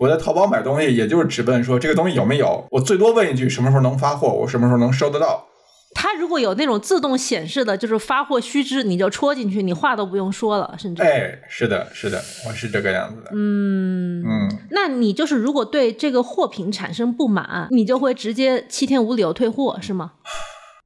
[0.00, 5.46] 我在淘宝买东西，也就是直奔说这个东西有没有，我最多问一句什么时候能发货，我什么时候能收得到。
[5.94, 11.02] 它如果有那种自动显示的，就是发货须知，你就戳进去，你话都不用说了，甚至。
[11.02, 13.30] 哎，是的，是的，我是这个样子的。
[13.34, 20.12] 嗯嗯，那你就是如果对这个货品产生不满，你就会直接七天无理由退货，是吗？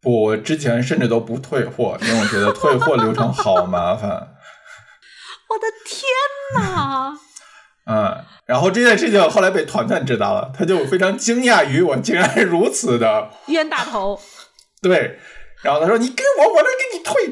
[0.02, 4.10] 不，我之前甚至都不退货，因为我觉得退货流程好麻烦。
[5.50, 7.16] 我的天哪！
[7.86, 8.16] 嗯，
[8.46, 14.18] 然后这件事情后来被团团知道了，他就非常惊讶于我竟然如此的冤大头。
[14.82, 15.18] 对，
[15.62, 17.26] 然后他说：“你给我，我能给你退。”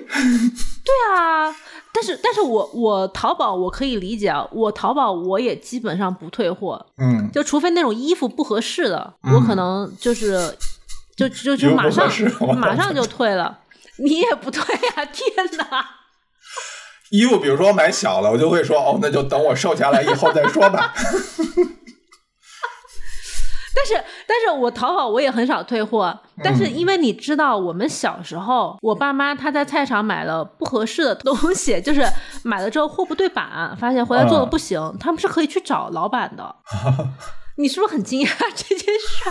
[0.84, 1.54] 对啊，
[1.94, 10.56] 但是但是我我淘宝我可以理解啊，我淘宝我也基本上不退货，嗯，就除非那种衣服不合适的，我可能就是
[11.16, 12.08] 就就就马上
[12.56, 13.58] 马上就退了。
[13.98, 15.04] 你也不退啊！
[15.04, 15.86] 天哪！
[17.12, 20.92] 衣服，比如说我买小了，我就会说哦，那就等我瘦下来以后再说吧。
[23.74, 26.18] 但是，但是我淘宝我也很少退货。
[26.42, 32.02] 但是，因为你知道，我们小时候，我爸妈他在菜场买了不合适的东西，就是
[32.44, 36.56] 买了之后货不对版，发现回来做的不行，他们是可以去找老板的。
[37.58, 39.30] 你是不是很惊讶这件事？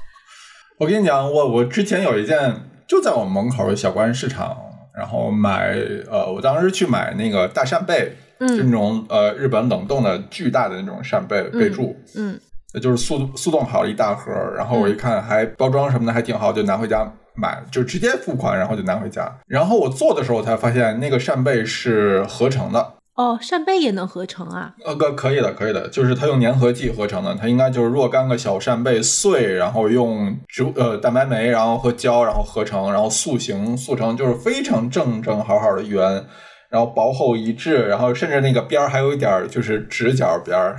[0.80, 4.69] 我跟你讲，我我之前有一件就在我们门口的小关市场。
[5.00, 5.74] 然后买
[6.10, 12.38] 呃，我当时去买那个大扇贝，就那种呃日本冷冻的巨大的那种扇贝贝柱，嗯，
[12.82, 19.34] 就是速速冻好了一大盒，然后我一看还包装什么的还挺好，就拿回家买，就直接付款，然后就拿回家。
[19.46, 22.94] 然后我做的时候才发现那个扇贝是合成的。
[23.20, 24.72] 哦，扇贝也能合成啊？
[24.82, 36.24] 呃，可可以的，可以的，就是它用粘合剂合成的，它应该就是若干个小扇贝碎，然后用植物呃蛋白酶，然后和胶，然后合成，然后塑形塑成就是非常正正好好的圆，
[36.70, 40.78] 然后薄厚一致，然后甚至那个边儿还有一点就是直角边儿，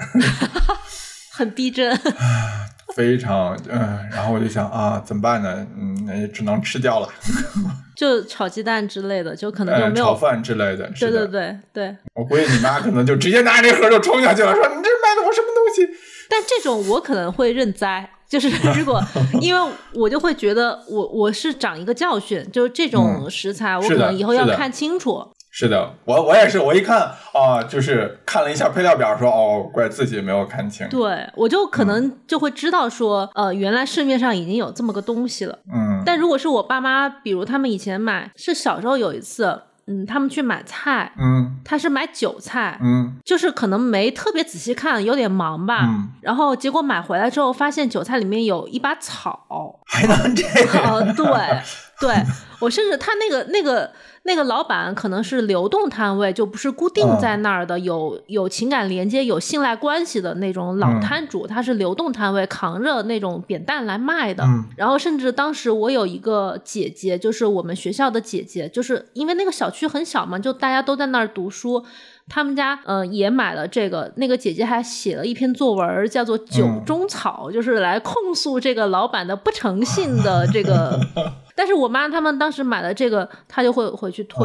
[1.32, 1.96] 很逼真。
[2.96, 5.66] 非常嗯，然后我就想啊，怎么办呢？
[5.78, 7.08] 嗯，那也只能吃掉了。
[7.96, 10.90] 就炒鸡蛋之类的，就可能就没有炒饭之类的。
[11.00, 11.96] 对对对对。
[12.16, 15.88] 我估计你妈可能就直接拿这盒就冲下去了，说你这卖的我什么东西？
[16.30, 19.02] 但这种我可能会认栽，就是 如果
[19.40, 25.24] 因为我就会觉得我我是长一个教训，就是这种食材我可能以后要看清楚。
[25.54, 30.88] 是的，我我也是，我一看啊，就是看了一下配料表，说哦，怪自己没有看清。
[30.88, 35.60] 对，我就可能就会知道说，呃，原来市面上已经有这么个东西了。
[35.72, 36.02] 嗯。
[36.06, 51.06] 但如果是我爸妈，比如他们以前买，是小时候有一次，嗯，他们去买菜，嗯，他是买韭菜，嗯，就是可能没特别仔细看，有点忙吧，嗯，然后结果买回来之后，发现韭菜里面有一把草，还能这样？
[51.14, 51.26] 对，
[52.00, 52.16] 对
[52.60, 53.92] 我甚至他那个那个。
[54.24, 64.44] 那个老板可能是流动摊位，就不是固定在那儿的，有有情感连接、有信赖关系的那种老摊主，他是流动摊位，扛着那种扁担来卖的。
[64.78, 71.84] 然后甚至当时我有一个姐姐，就是我们学校的姐姐，就是因为那个小区很小嘛，就大家都在那儿读书。
[72.30, 80.98] 他们家呃也买了这个，那个姐姐还写了一篇作文，叫做《酒中草》，就是来控诉这个老板的不诚信的这个。
[81.62, 84.44] 但是我妈他们当时买了这个，她就会回去退。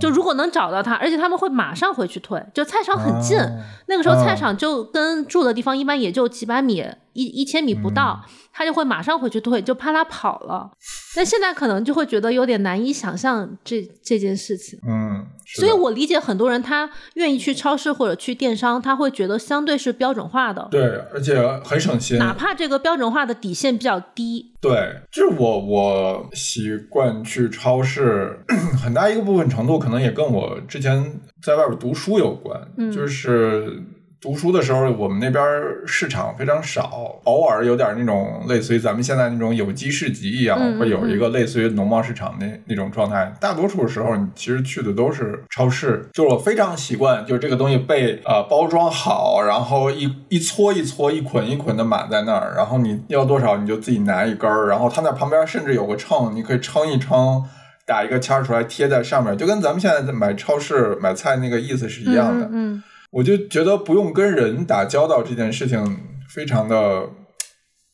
[0.00, 2.44] 就如果能找到他，而且他们会马上回去退。
[2.52, 3.38] 就菜场很近，
[3.86, 8.20] 那个时候菜场就跟住的地方一般也就几百米，一一千米不到，
[8.52, 10.68] 他就会马上回去退，就怕他跑了。
[11.14, 14.80] 但现在可能就会觉得有点难以想象这这件事情。
[14.84, 15.24] 嗯，
[15.56, 20.68] 所以我理解很多人他愿意去超市或者去电商，他会觉得相对是标准化的。
[20.70, 20.82] 对，
[21.12, 22.18] 而且很省心。
[22.18, 24.52] 哪怕这个标准化的底线比较低。
[24.60, 28.38] 对，就是我我习惯去超市，
[28.82, 33.82] 很大一个部分程度可能也跟我之前在外边读书有关，嗯就是。
[34.20, 35.44] 读书的时候，我们那边
[35.86, 43.32] 市场非常少，偶尔有点那种类似于咱们现在那种有机市集一样，会有一个类似于农贸市场那那种状态。
[43.40, 46.04] 大多数时候，你其实去的都是超市。
[46.12, 57.44] 就是我非常习惯，就是这个东西被呃包装好，然后一一撮一撮、一捆一捆的码在那儿，然后你要多少你就自己拿一根儿，然后它那旁边甚至有个秤，你可以称一称，
[57.86, 62.48] 打一个签儿出来贴在上面，就跟咱们现在在买超市买菜那个意思是一样的。
[62.52, 62.82] 嗯。
[63.10, 67.08] 我就觉得不用跟人打交道这件事情非常的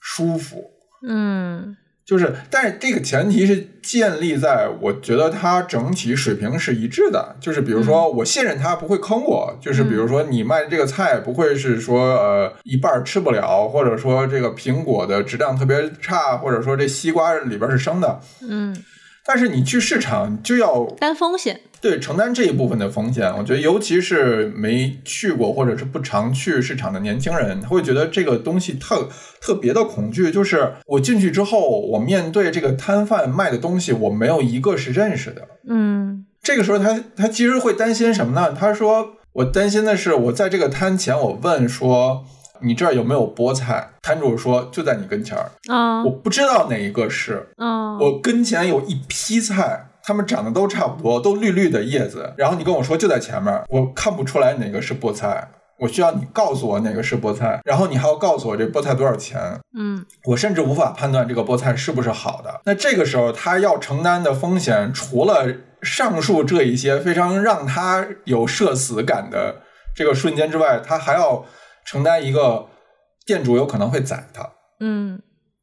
[0.01, 0.65] 舒服，
[1.07, 18.77] 嗯，就是，但是这个前提是建立在我觉得他整体水平是一致的，就是比如说我信任他不会坑我，就是比如说你卖这个菜不会是说呃一半吃不了，或者说这个苹果的质量特别差，或者说这西瓜里边是生的，嗯。
[19.27, 23.31] 但是你去市场就要担风险，对，承担这一部分的风险。
[23.37, 29.07] 我觉得，尤其是没去过或者是不常去市场的年轻人，他会觉得这个东西特
[29.39, 30.31] 特别的恐惧。
[30.31, 35.47] 就是我进去之后，我面对这个摊贩卖的东西，我没有一个是认识的。
[35.69, 38.57] 嗯，这个时候他他其实会担心什么呢？
[38.59, 42.25] 他说，我担心的是，我在这个摊前，我问说。
[42.61, 43.91] 你这儿有没有菠菜？
[44.01, 47.99] 摊主说就在你跟前儿啊，我不知道哪一个是啊。
[47.99, 52.33] 我跟前有一批菜，它们长得都差不多，都绿绿的叶子。
[52.37, 55.49] 然后你跟我说就在前面，我看不出来哪个是菠菜。
[55.79, 59.41] 我需要你告诉我哪个是菠菜，然后你还要告诉我这菠菜多少钱。
[59.77, 62.61] 嗯，我甚至无法判断这个菠菜是不是好的。
[62.65, 69.63] 那这个时候他要承担的风险，除了上述这一些非常让他有社死感的
[69.97, 71.45] 这个瞬间之外，他还要。
[71.87, 72.67] 承担一个
[73.27, 74.49] 店主有可能会宰他，
[74.81, 75.21] 嗯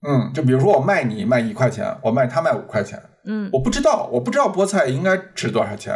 [0.08, 5.94] 嗯，就比如说我卖你卖一块钱，我卖他卖五块钱，嗯，我不知道我不知道菠菜应该值多少钱，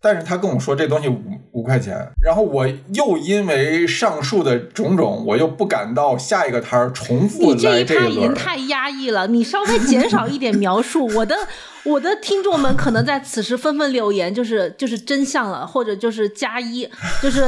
[0.00, 1.20] 但是他跟我说这东西五
[1.52, 11.36] 五块钱，然后我又因为上述的种种，我又不敢到下一个摊儿重复你这一趴已经太压抑了，你稍微减少一点描述，我的。
[11.84, 16.88] 我的听众们可能在此时纷纷留言，就是就是真相了，或者就是加一，
[17.22, 17.44] 就是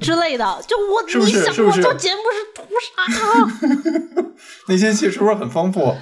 [0.00, 0.60] 之类的。
[0.66, 4.24] 就我， 你想我做节目是图啥？
[4.66, 5.94] 内心戏是不是很丰富？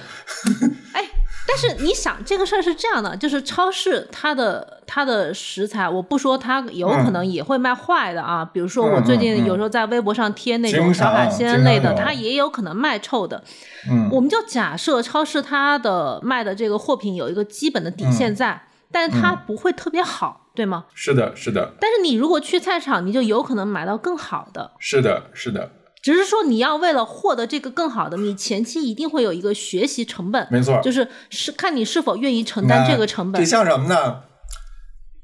[0.93, 1.04] 哎。
[1.47, 8.43] 但是你想这个事儿是这样的，就是超市它的它的食材，我不说它有可能也会卖坏的啊。
[8.43, 13.43] 比如说我最近有时候在微博上贴那种小海鲜类的，它也有可能卖臭的。
[13.89, 20.85] 嗯，我们就假设超市它的卖的这个货品有一个基本的底线在，但是它不会特别好，对吗？
[20.93, 21.73] 是的，是的。
[21.79, 24.71] 但是你如果去菜场，你就有可能买到更好的。
[24.79, 25.69] 是的，是的。
[26.05, 33.41] 只是说你要为了获得这个更好的，你前期一定会有一个学习成本，没错，就是是看你是否愿意承担这个成本。
[33.41, 34.21] 这像什么呢？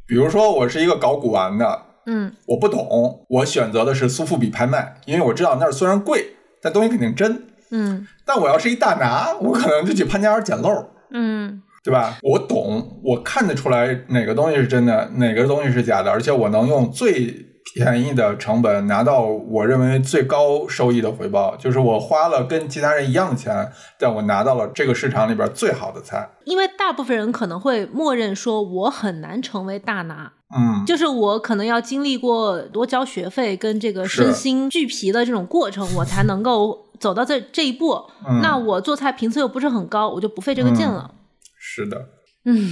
[0.07, 8.07] 比如说我是一个搞古玩的，嗯，我不懂，我选择的是苏富比拍卖，因为我知道那儿虽然贵，但东西肯定真，嗯。
[8.25, 12.17] 但我要是一大拿，我可能就去潘家园捡漏，嗯，对吧？
[12.23, 17.50] 我懂，我看得出来哪个东西是真的，哪个东西是假的，而且我能用最。
[17.73, 26.29] 便宜的成本拿到我认为最高收益的回报，就是我花了跟其他人一样的钱，但我拿到了这个市场里边最好的菜。
[26.43, 38.03] 因为大部分人可能会默认说，我很难成为大拿，嗯，就是我可能要经历过多交学费跟这个身心俱疲的这种过程，我才能够走到这这一步。
[38.41, 41.11] 那我做菜频次又不是很高，我就不费这个劲了。
[41.57, 41.97] 是的，
[42.45, 42.71] 嗯。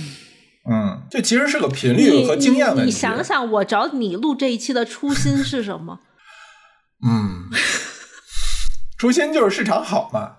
[0.71, 2.83] 嗯，这其实是个频率和经验问题。
[2.85, 5.99] 你想想，我找你录这一期的初心是什么？
[7.05, 7.49] 嗯，
[8.99, 10.33] 初心就是市场好嘛。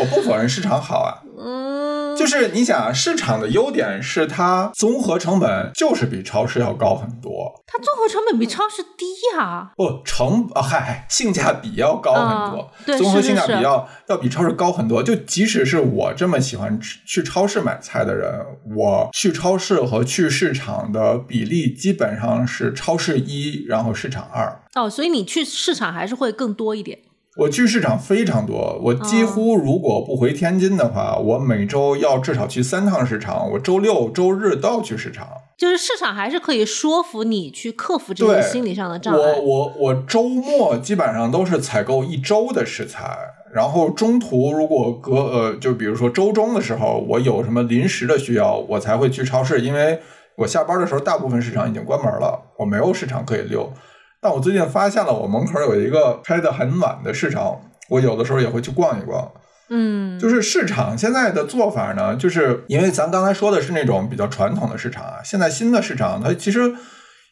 [0.00, 1.22] 我不否认市场好啊。
[1.38, 7.52] 嗯，就是你想啊，市场的优点是它综合成本就是比超市要高很多。
[7.66, 15.02] 它综合成本比超市低呀、不成啊，嗨，性价比要高很多啊，对综合性价比要要比超市高很多。
[15.02, 18.44] 就即使是我这么喜欢吃去超市买菜的人，
[18.76, 24.60] 我去超市和去市场的比例基本上是超市一，然后市场二。
[24.74, 26.98] 哦，所以你去市场还是会更多一点。
[27.40, 35.26] 我去市场非常多，我几乎如果不回天津的话，我每周要至少去三趟市场，我周六周日都要去市场。
[35.56, 39.40] 就是市场还是可以说服你去克服这对些心理上的障碍我碍。
[39.42, 43.16] 我我周末基本上都是采购一周的食材，
[43.54, 49.98] 然后中途如果隔呃，就比如说周中的时候，我有什么临时的需要，我才会去超市，因为
[50.36, 53.72] 我下班的时候大部分市场已经关门了，我没有市场可以溜。
[54.20, 59.30] 但我最近发现了，我门口有一个开的很晚的市场，我有的时候也会去逛一逛。
[59.70, 66.74] 嗯，就是市场现在的做法呢，就是因为咱刚才说的是那种比较传统的市场啊，现在新的市场它其实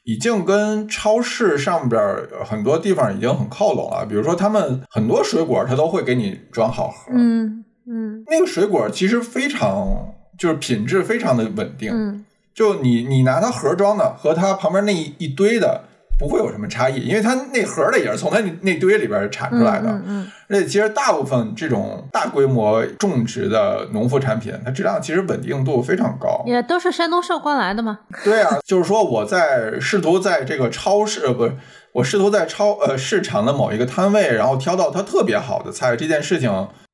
[0.04, 4.06] 已经跟超市上边儿很多地方已经很靠拢了。
[4.06, 12.24] 比如说，他们很多水果它都会给你装好盒，嗯嗯那个水果其实非常就是品质非常的稳定，嗯
[12.54, 15.84] 就你你拿它盒装的和它旁边那一一堆的。
[16.18, 19.88] 不会有什么差异，因为它那盒的也是从它那那堆里边产出来的。
[19.88, 26.52] 嗯嗯而且其实大部分这种大规模种植的农副产品，它质量其实稳定度非常高嗯，。
[26.52, 27.98] 也都是山东寿光来的嘛。
[28.24, 31.54] 对啊，就是说我在试图在这个超市呃不是，
[31.92, 36.50] 我试图在超呃市场的某一个摊位，然后挑到它特别好的菜，这件事情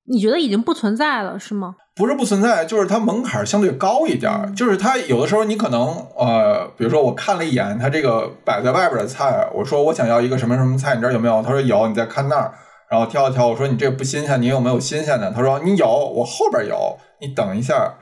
[0.07, 1.77] 你觉得已经不存在了是吗？
[1.97, 4.53] 不是不存在，就是它门槛相对高一点儿。
[4.55, 11.43] 就是它有的时候你可能呃，比如说我看了一眼它这个摆在外边的菜，我说我想要一个什么什么菜，你这儿有没有？
[11.43, 12.53] 他说有，你再看那儿。
[12.91, 15.31] 然后挑了挑，我说你这不新鲜，你有没有新鲜的？
[15.33, 17.95] 他说你有，我后边有，你等一下，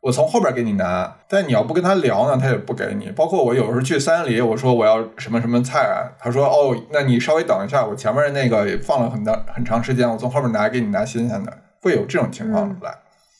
[0.00, 1.16] 我从后边给你拿。
[1.28, 3.10] 但你要不跟他聊呢，他也不给你。
[3.14, 12.94] 包括我有时候去三里，我说我要什么什么菜啊，他说哦，那你稍微等一下，我前面那个也放了很大很长时间，我从后面拿给你拿新鲜的，会有这种情况来。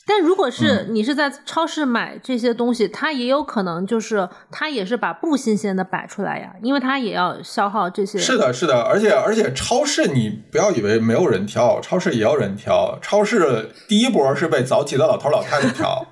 [0.06, 8.18] 但如果是嗯你是在超市买这些东西，它也有可能就是它也是把不新鲜的摆出来呀，因为它也要消耗这些。
[8.18, 12.98] 是的，是的，而且而且超市你不要以为没有人挑，超市也有人挑。
[13.00, 16.04] 超市第一波是被早起的老头老太太挑，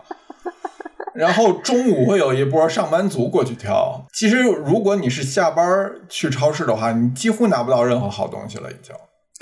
[1.14, 4.06] 然后中午会有一波上班族过去挑。
[4.12, 5.66] 其实如果你是下班
[6.08, 8.94] 去超市的话，你几乎拿不到任何好东西了，已经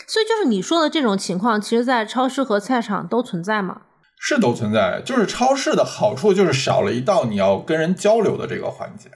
[0.07, 3.83] 所以就是你说的这种情况，其实在超市和菜场都存在吗。
[4.19, 5.03] 是都存在。
[5.05, 9.11] 就是超市的好处就是少了一道你要跟人交流的这个环节。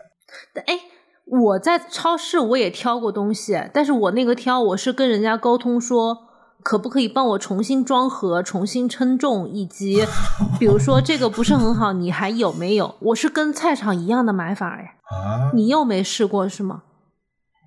[0.67, 0.79] 哎，
[1.27, 6.17] 我在超市我也挑过东西，但是我那个挑我是跟人家沟通说，
[6.63, 10.05] 可不可以帮我重新装盒、重新称重，以及
[10.59, 12.95] 比如说这个不是很好，你还有没有？
[13.01, 16.83] 我是跟菜场一样的买法哎，啊，你又没试过是吗？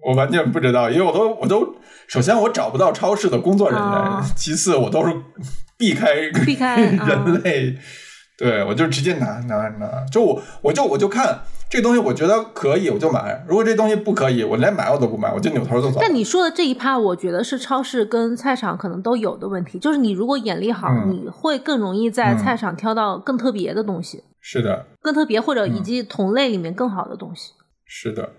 [0.05, 1.75] 我完全不知道，因为我都我都
[2.07, 5.13] 首先我找不到超市的工作人员，啊其次我都是
[5.77, 7.77] 避开避开啊人类，
[8.37, 15.99] 对我就直接拿拿拿，就我我就我就看这东西，我觉得可以我就买，如果这东西不可以，我连买我都不买，我就扭头就走。
[16.01, 27.53] 但你说的这一趴，我觉得是超市跟菜场可能都有的问题，就是你如果眼力好，嗯你会更容易在嗯菜场挑到更特别的东西，是的，更特别或者以嗯及同类里面更好的东西。
[27.85, 28.31] 是的，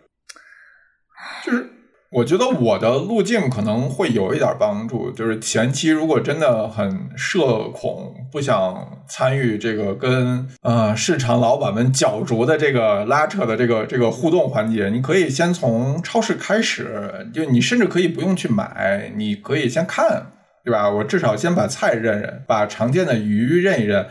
[1.44, 1.70] 就是
[2.14, 20.26] 我觉得我的路径可能会有一点帮助，就是前期如果真的很社恐，不想参与这个跟呃市场老板们角逐的这个拉扯的这个这个互动环节，你可以先从超市开始，就你甚至可以不用去买，你可以先看，
[20.64, 20.88] 对吧？
[20.88, 24.06] 我至少先把菜认认，把常见的鱼认一认。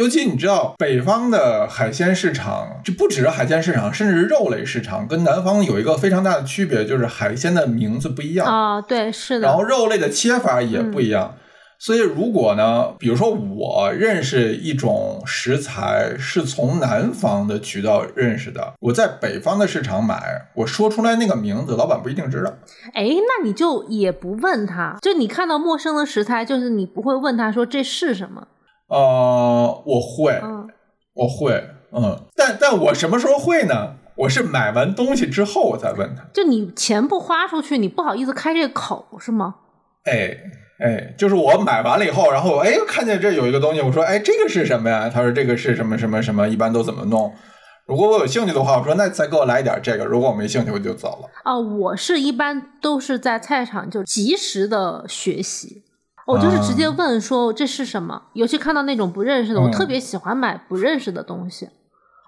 [0.00, 9.46] 尤其你知道，北方的海鲜市场，就不只是海鲜市场，甚至是肉类市场，跟南方有一个非常大的区别，就是海鲜的名字不一样，啊，对，是的。
[9.46, 11.34] 然后肉类的切法也不一样。
[11.78, 22.50] 所以，如果呢，比如说我认识一种食材是从南方的渠道认识的，我在北方的市场买，我说出来那个名字，老板不一定知道。
[22.94, 28.48] 哎，那你就也不问他，就你看到陌生的食材，就是你不会问他说这是什么。
[28.90, 30.68] 呃，我会，嗯，
[31.14, 33.94] 我会，嗯，但但我什么时候会呢？
[34.16, 36.24] 我是买完东西之后我再问他。
[36.34, 39.54] 就你钱不花出去，你不好意思开这个口是吗？
[40.04, 40.36] 哎
[40.80, 45.08] 哎，就是我买完了以后，然后哎看见这有一个东西，我说哎这个是什么呀？
[45.08, 47.32] 他说这个是什么什么什么，一般都怎么弄？
[47.86, 50.04] 如果我有兴趣的话，我说那再给我来一点这个。
[50.04, 51.28] 如果我没兴趣，我就走了。
[51.44, 55.82] 哦，我是一般都是在菜场就及时的学习。
[56.30, 61.68] 我就是直接问说这是什么，尤其看到那种不认识的，我嗯特别喜欢买不认识的东西。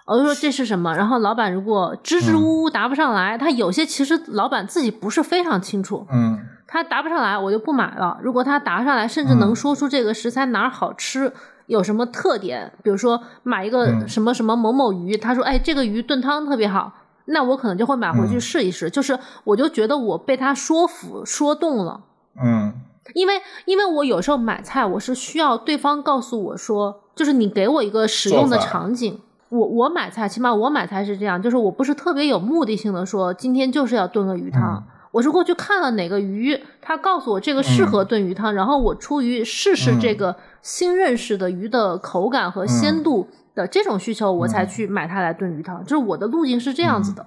[0.05, 8.18] 我就说这是什么，然后老板如果支支吾吾答不上来，他有些其实老板自己不是非常清楚，嗯他答不上来我就不买了。
[8.22, 11.32] 如果他答上来，甚至能嗯说出这个食材哪儿好吃，
[11.66, 16.92] 有什么特点，比如说买一个嗯什么什么某某鱼，他说哎这个鱼炖汤特别好，
[17.26, 18.90] 那我可能就会买回去嗯试一试。
[18.90, 22.00] 就是我就觉得我被他说服说动了。
[22.42, 22.72] 嗯
[23.14, 23.34] 因为
[23.64, 29.20] 因为我有时候买菜，我是需要对方告诉我说，就是你给我一个使用的场景。
[29.48, 34.82] 我我买菜，起码我买菜是这样，就是我不是特别有目的性的说，今天就是要炖个鱼汤。
[34.86, 45.84] 嗯我是过去看了哪个鱼，他告诉我这个适合炖鱼汤，然后我出于试试嗯这个新认识的鱼的口感和鲜度的这种需求，我才去买它来炖鱼汤。
[45.84, 47.26] 就是我的路径是这样子的。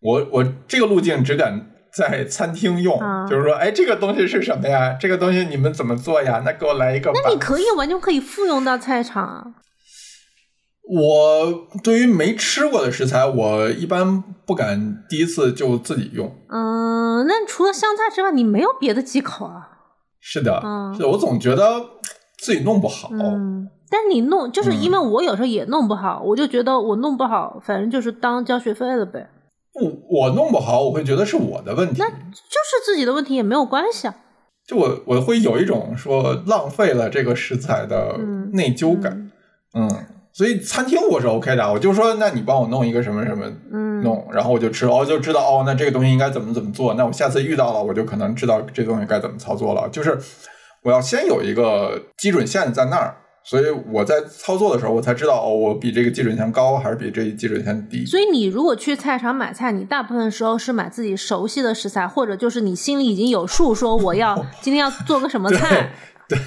[0.00, 4.96] 我我这个路径只敢在餐厅用，啊就是说，哎，这个东西是什么呀？
[5.00, 6.42] 这个东西你们怎么做呀？
[6.44, 7.20] 那给我来一个吧。
[7.24, 9.44] 那你可以完全可以复用到菜场啊。
[10.86, 16.36] 我对于没吃过的食材，我一般不敢第一次就自己用。
[16.48, 19.70] 嗯，那除了香菜之外，你没有别的忌口啊？
[20.20, 21.80] 是的，嗯是的，我总觉得
[22.38, 23.08] 自己弄不好。
[23.12, 29.30] 嗯，但你弄，就是因为我有时候也弄不好，我就觉得我弄不好，反正就是当交学费了呗，
[29.80, 31.96] 我我弄不好，我会觉得是我的问题。
[31.98, 34.14] 那就是自己的问题也没有关系啊。
[34.66, 39.30] 就我我会有一种说浪费了这个食材的嗯内疚感。
[39.74, 39.90] 嗯
[40.32, 49.88] 所以餐厅我是 OK 的，我就说，那你帮我弄一个什么什么嗯，弄，然后我就吃，哦，就知道哦，那这个东西应该怎么怎么做，那我下次遇到了，我就可能知道这东西该怎么操作了。
[49.90, 50.18] 就是
[50.82, 58.06] 我要先有一个基准线在那儿，所以我在操作的时候，我才知道哦，我比这个基准线高还是比这基准线低。
[58.06, 65.90] 所以你如果去菜场买菜，你大部分时候是买自己熟悉的食材，或者就是你心里已经有数，说我要 今天要做个什么菜，
[66.26, 66.38] 对，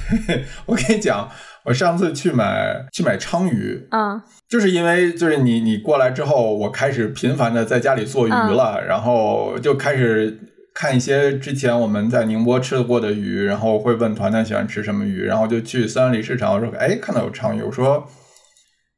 [0.65, 1.29] 我跟你讲，
[1.65, 4.19] 我上次去买去买鲳鱼，嗯
[4.49, 10.39] 就是因为就是你你过来之后，我开始频繁的在家里做鱼了，然后就开始
[10.79, 18.07] 看一些之前我们在宁波吃过的鱼，然后会问团团喜欢吃什么鱼，然后就去三里市场，我说哎看到有鲳鱼，我说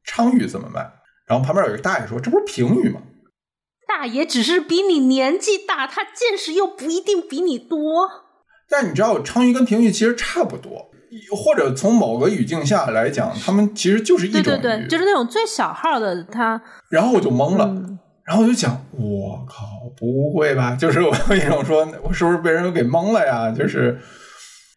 [0.06, 0.82] 鲳鱼怎么卖？
[1.26, 3.00] 然后旁边有一个大爷说这不是平鱼吗？
[3.88, 8.10] 大爷只是比你年纪大，他见识又不一定比你多。
[8.68, 10.90] 但你知道鲳鱼跟平鱼其实差不多，
[11.34, 14.44] 或者从某个语境下来讲，它们其实就是一种鱼。
[14.44, 16.60] 对对，就是那种最小号的，它
[16.90, 17.64] 然后我就懵了。
[17.64, 17.98] 嗯
[18.30, 19.66] 然后我就想，我靠，
[19.98, 20.76] 不会吧？
[20.78, 23.50] 就是我有一种说，我是不是被人给蒙了呀？
[23.50, 23.98] 就是，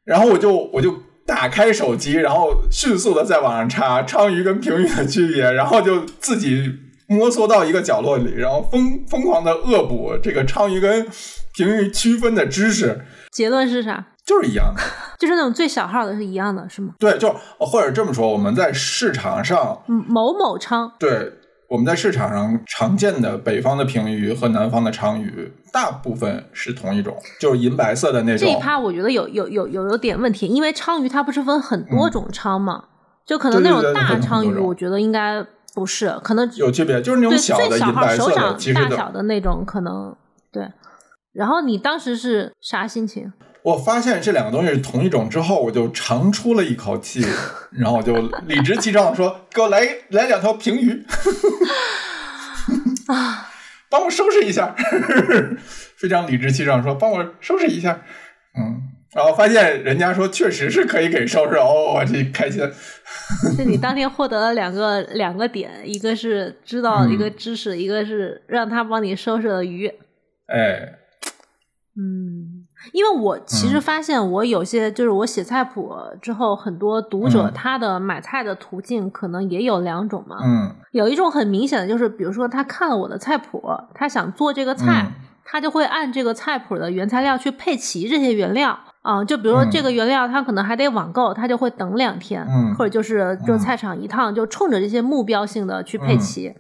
[0.06, 0.92] 然后我就我就
[1.28, 6.68] 打开手机，然后迅速的在网上查鲳鱼跟平鱼的区别，然后就自己
[7.08, 11.06] 摸索到一个角落里，然后疯疯狂的恶补这个鲳鱼跟
[11.56, 14.08] 平鱼区分的知识，结论是啥？
[14.26, 14.82] 就是一样的。
[15.20, 16.96] 就是那种最小号的是一样的，是吗？
[16.98, 21.32] 对，就或者这么说，我们在市场上嗯，某某昌，对，
[21.74, 28.48] 我们在市场上常见的北方的平鱼和南方的鲳鱼，大部分是同一种，就是银白色的那种。
[28.48, 32.84] 这一趴我觉得有有有有有点问题，因为鲳鱼它不是分很多种鲳嘛，
[33.26, 35.44] 就可能那种大鲳鱼，我觉得应该
[35.74, 38.90] 不是，可能有区别，就是那种小的最小号银白色的，手掌其实的。
[38.92, 40.16] 大小的那种可能
[40.52, 40.72] 对。
[41.32, 43.34] 然后你当时是啥心情？
[43.64, 47.26] 我发现这两个东西是同一种之后，我就长出了一口气，
[47.72, 51.06] 然后我就理直气壮的说：“给我来来两条平鱼，
[53.08, 53.50] 啊，
[53.90, 54.76] 帮我收拾一下。”
[55.96, 58.02] 非常理直气壮地说：“帮我收拾一下。”
[58.60, 62.62] 嗯，然后发现人家说确实是可以给收拾，哦，我这开心。
[63.58, 69.88] 那你当 天获得了两个两个点，一个是知道一个嗯知识，一个是让他帮你收拾了鱼。
[70.48, 70.96] 哎，
[71.96, 73.82] 嗯，因为我其实嗯。
[73.82, 77.54] 发现，我有些就是我写菜谱之后，很多读者嗯。
[77.54, 80.38] 他的买菜的途径可能也有两种嘛。
[80.44, 80.72] 嗯。
[80.92, 83.62] 有一种很明显的就是，比如说他看了我的菜谱，
[83.94, 85.12] 他想做这个菜，嗯
[85.46, 88.78] 他就会按这个菜谱的原材料去配齐这些原料。
[89.02, 93.60] 啊、就比如说嗯这个原料，他可能还得网购，他就会等两天，嗯或者就是就嗯。
[93.60, 96.20] 菜场一趟，就冲着这些目标性的去配嗯。
[96.20, 96.56] 齐。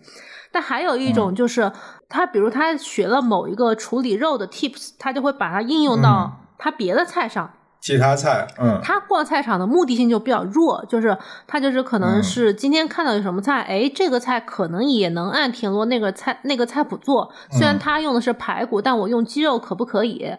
[0.54, 1.70] 但还有一种就是，
[2.08, 7.50] 他比如他学了某一个处理肉的 tips，他就会把它应用到他别的菜上。
[7.82, 8.80] 其他菜，嗯。
[8.82, 12.24] 他逛菜场的目的性就比较弱，就是他就是可能嗯。
[12.24, 20.32] 是今天看到有什么菜，哎，这个菜可能也能按田螺那个菜那个菜谱做，虽然嗯他用的是排骨，但我用鸡肉可不可以？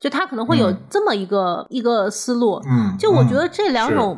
[0.00, 0.80] 就他可能会有嗯。
[0.88, 2.60] 这么一个、一个思路。
[2.68, 4.16] 嗯，就我觉得嗯这两种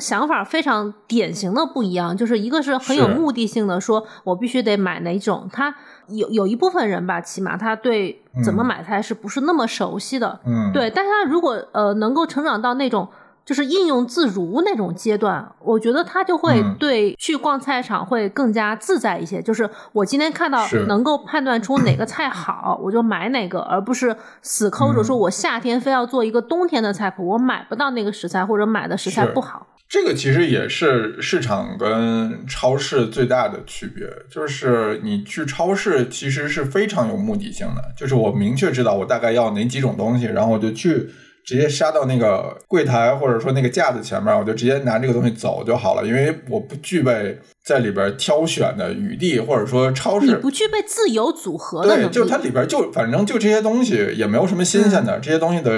[0.00, 5.48] 想法非常典型的不一样，就是一个是很有目的性的，说我必须得买哪种。
[5.52, 5.74] 他
[6.08, 10.40] 有有一部分人吧，起码他对怎么嗯买菜是不是那么熟悉的？
[10.46, 13.06] 嗯，对，但是他如果呃能够成长到那种
[13.44, 19.42] 就是应用自如那种阶段，我觉得他就会嗯对去逛菜场会更加自在一些。
[19.42, 29.66] 就是我今天看到能够判断出哪个菜好，我就买哪个，而不是死抠着说嗯我夏天非要做一个冬天的菜谱，我买不到那个食材或者买的食材不好。
[29.88, 41.10] 这个其实也是市场跟超市最大的区别，就是你去超市其实是非常有目的性的，就是我明确知道我大概要哪几种东西，然后我就去
[41.44, 55.70] 直接杀到那个柜台或者说那个架子前面，我就直接拿这个东西走就好了，因为我不具备在里边挑选的余地，或者说超市你不具备自由组合的对，就是它里边就反正就这些东西也没有什么新鲜的，这些东西的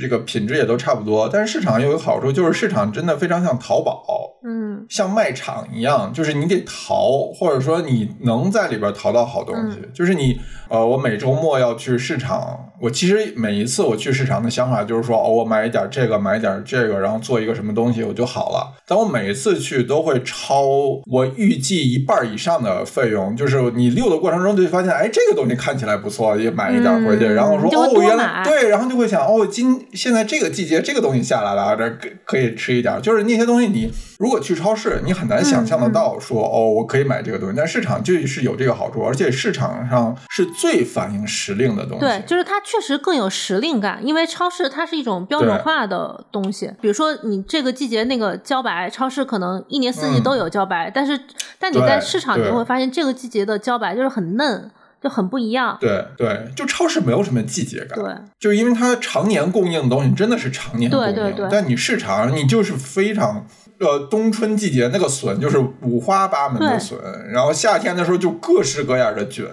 [0.00, 1.28] 这个品质也都差不多。
[1.32, 4.04] 但是市场有一个好处，就是市场真的非常像淘宝，
[4.46, 9.78] 嗯像卖场一样，就是你得淘，或者说你能在里边淘到好东西。
[9.94, 18.72] 就是你呃，我每周末要去市场，我其实每一次我去市场的想法就是说，哦，我买一点这个，买一点这个，然后做一个什么东西我就好了。
[18.86, 20.66] 但我每一次去都会超
[21.06, 33.00] 我预计一半以上的费用，就是你溜的过程中就会发现，哎，这个东西看起来不错，也买一点回去，嗯然后说哦，原来对，然后就会想，哦，今现在这个季节这个东西下来了，这可可以吃一点。
[33.02, 37.54] 就是那些东西你如果去超市，你很难想象得到说，哦，我可以买这个东西。
[37.56, 42.00] 但市场就是有这个好处，而且市场上是最反映时令的东西。
[42.00, 46.70] 对，就是它确实更有时令感，因为超市它是一种标准化的东西。
[46.80, 51.20] 比如说你这个季节那个茭白，超市可能一年四季嗯都有茭白，但是
[51.58, 54.70] 但你在市场你对会发现这个季节的茭白就是很嫩，
[55.02, 55.76] 就很不一样。
[55.80, 57.98] 对对，就超市没有什么季节感。
[57.98, 63.46] 对，就是因为它常年供应的东西真的是常年供应，对对对但你市场你就是非常。
[63.80, 66.96] 呃，冬春季节那个笋就是五花八门的笋，
[67.32, 69.44] 然后夏天的时候就各式各样的菌。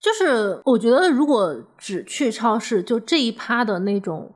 [0.00, 4.34] 就是我觉得如果只去超市，就这一趴的那种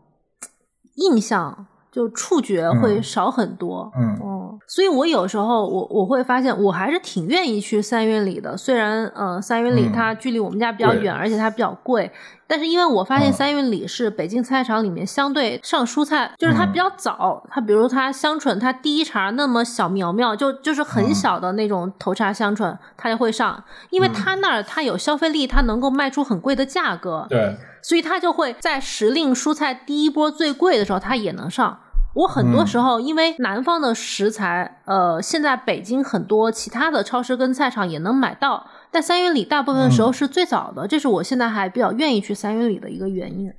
[0.94, 3.90] 印象，就触觉会嗯少很多。
[3.96, 8.56] 嗯哦，所以我有时候我我会发现，我还是挺愿意去三元里的。
[8.56, 12.10] 虽然呃，三元里嗯它距离我们家比较对远，而且它比较贵，
[12.46, 17.42] 但是因为我发现嗯三元里是北京菜场里面相对上蔬菜，就是它嗯比较早。
[17.50, 27.26] 它比如它香椿，它第一茬那么小苗苗，就就是很嗯小的那种头茬香椿，它就会上，因为嗯它那儿它有消费力，它能够卖出很贵的价格。
[27.28, 27.56] 对，
[27.88, 31.80] 所以它就会在时令蔬菜第一波最贵的时候，它也能上。
[32.14, 43.50] 我很多嗯时候因为南方的食材，呃，现在北京很多其他的超市跟菜场也能买到，但三元里大部分时候嗯是最早的，这是我现在还比较愿意去三元里的一个原因。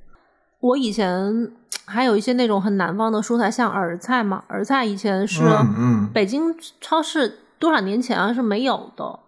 [0.60, 1.50] 我以前
[1.84, 5.42] 还有一些那种很南方的蔬菜，像儿菜嘛，儿菜以前是
[6.14, 9.18] 北京超市多少年前啊是没有的，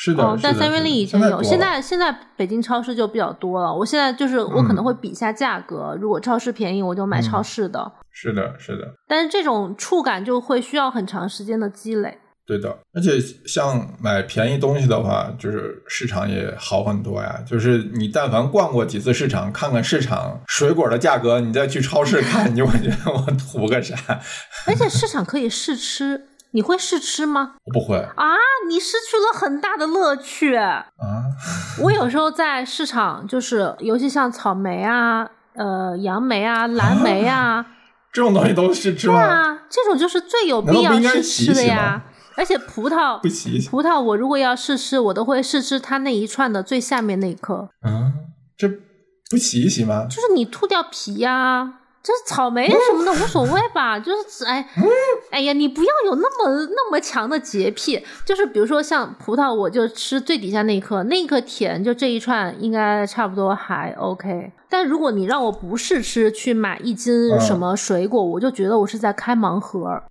[0.00, 3.74] 是的，哦，但三元里以前有，现在现在北京超市就比较多了。
[3.74, 7.90] 我现在就是我可能会比一下价格，如果超市便宜，我就买嗯超市的。
[8.12, 12.16] 是的，是的，但是这种触感就会需要很长时间的积累。
[12.46, 12.78] 对的。
[12.94, 17.42] 而且像买便宜东西的话，就是市场也好很多呀。
[17.44, 23.96] 就是你但凡逛过几次市场，看看市场水果的价格，你再去超市看，你就会觉得 我图个啥？
[24.68, 26.28] 而且市场可以试吃，
[26.58, 27.54] 你会试吃吗？
[27.66, 28.34] 我不会啊，
[28.68, 30.56] 你失去了很大的乐趣。
[30.56, 30.86] 啊。
[31.80, 37.64] 我有时候在市场，就是尤其像草莓啊、呃杨梅啊、蓝莓啊，
[38.12, 39.22] 这种东西都试吃吗对？
[39.22, 42.02] 啊，这种就是最有必要试吃的呀。
[42.36, 48.10] 而且葡萄不洗洗葡萄，我如果要试吃，我都会试吃它那一串的最下面那一颗，啊？
[48.56, 48.68] 这
[49.30, 50.06] 不洗一洗吗？
[50.10, 51.74] 就是你吐掉皮呀、
[52.08, 54.66] 就是草莓什么的无所谓吧，就是哎，
[55.30, 58.02] 哎呀，你不要有那么那么强的洁癖。
[58.24, 64.50] 就是比如说像葡萄，我就吃最底下那一颗，那一颗甜，就这一串应该差不多还 OK。
[64.70, 70.02] 但如果你让我不试吃去买一斤嗯什么水果，我就觉得我是在开盲盒。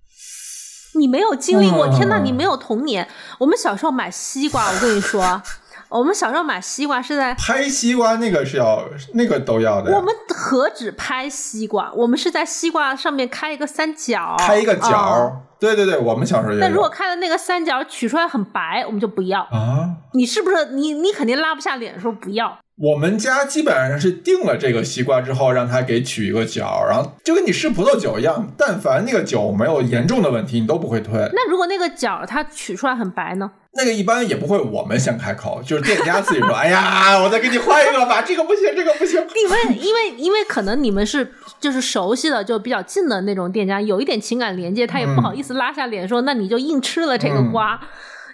[0.94, 3.08] 你没有经历过，嗯天呐，你没有童年。
[3.38, 5.42] 我们小时候买西瓜，我跟你说，
[5.90, 8.84] 我们小时候买西瓜是在拍西瓜那个是要
[9.14, 9.90] 那个都要的。
[9.96, 16.60] 我们何止拍西瓜，我们是在西瓜上面开一个三角，开一个角对对对，我们小时候也有。
[16.60, 19.40] 但如果开的那个三角取出来很白，我们就不要。
[19.50, 22.58] 啊，你是不是你你肯定拉不下脸说不要？
[22.80, 31.28] 我们家基本上是定了这个西瓜之后，让它给取一个角，然后就跟你吃葡萄酒一样，但凡那个酒没有严重的问题，你都不会退。
[31.32, 33.50] 那如果那个角它取出来很白呢？
[33.78, 39.24] 那个一般也不会我们先开口，就是店家自己说：“哎呀，我再给你换一个吧，这个不行，这个不行。
[39.36, 47.80] 因为因为因为可能你们是就是熟悉的就比较近的那种店家，有一点情感连接，他也不好意思拉下脸说，那你就硬吃了这个瓜，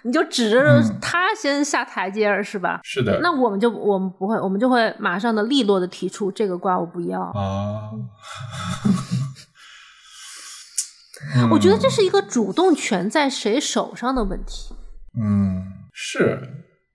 [0.01, 7.21] 你就指着嗯他先下台阶儿是吧？”是的，那我们就我们不会，我们就会马上的利落的提出这个瓜我不要。
[7.21, 7.91] 啊，
[11.51, 14.73] 我觉得这是一个主动权在谁手上的问题。
[15.21, 15.63] 嗯，
[15.93, 16.39] 是，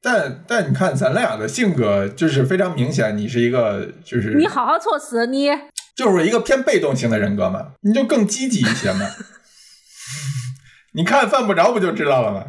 [0.02, 5.48] 但但你看咱俩的性格就是非常明显，你是一个就是你好好措辞，你
[5.96, 9.06] 就是一个偏被动型的人格嘛，你就更积极一些嘛。
[10.92, 12.44] 你看犯不着不就知道了吗？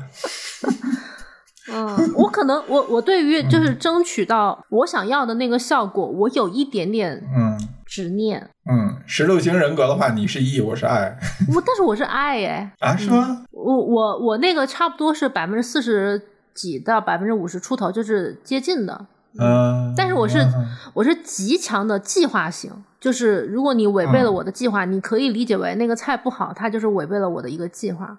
[1.71, 7.55] 嗯，我可能我我对于就是争取到我想要的那个效果，我有一点点嗯
[7.91, 8.49] 执念。
[8.71, 11.19] 嗯，十六型人格的话，你是 E，我是 I
[11.53, 13.43] 我但是我是 I 哎，啊，是吗？
[13.51, 16.21] 我我我那个差不多是百分之四十
[16.53, 19.07] 几到百分之五十出头，就是接近的。
[19.37, 22.71] 嗯，但是我是嗯我是极强的计划型，
[23.01, 28.17] 就是如果你违背了我的计划，你可以理解为那个菜不好，它就是违背了我的一个计划。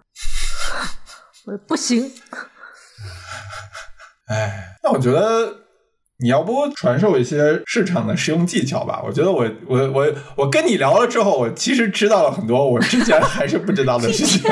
[1.48, 2.10] 我不行，
[4.28, 5.54] 哎，那我觉得
[6.22, 9.02] 你要不传授一些市场的使用技巧吧？
[9.04, 14.40] 我觉得我我我我跟你聊了之后，我其实知道了很多我之前还是不知道的事情。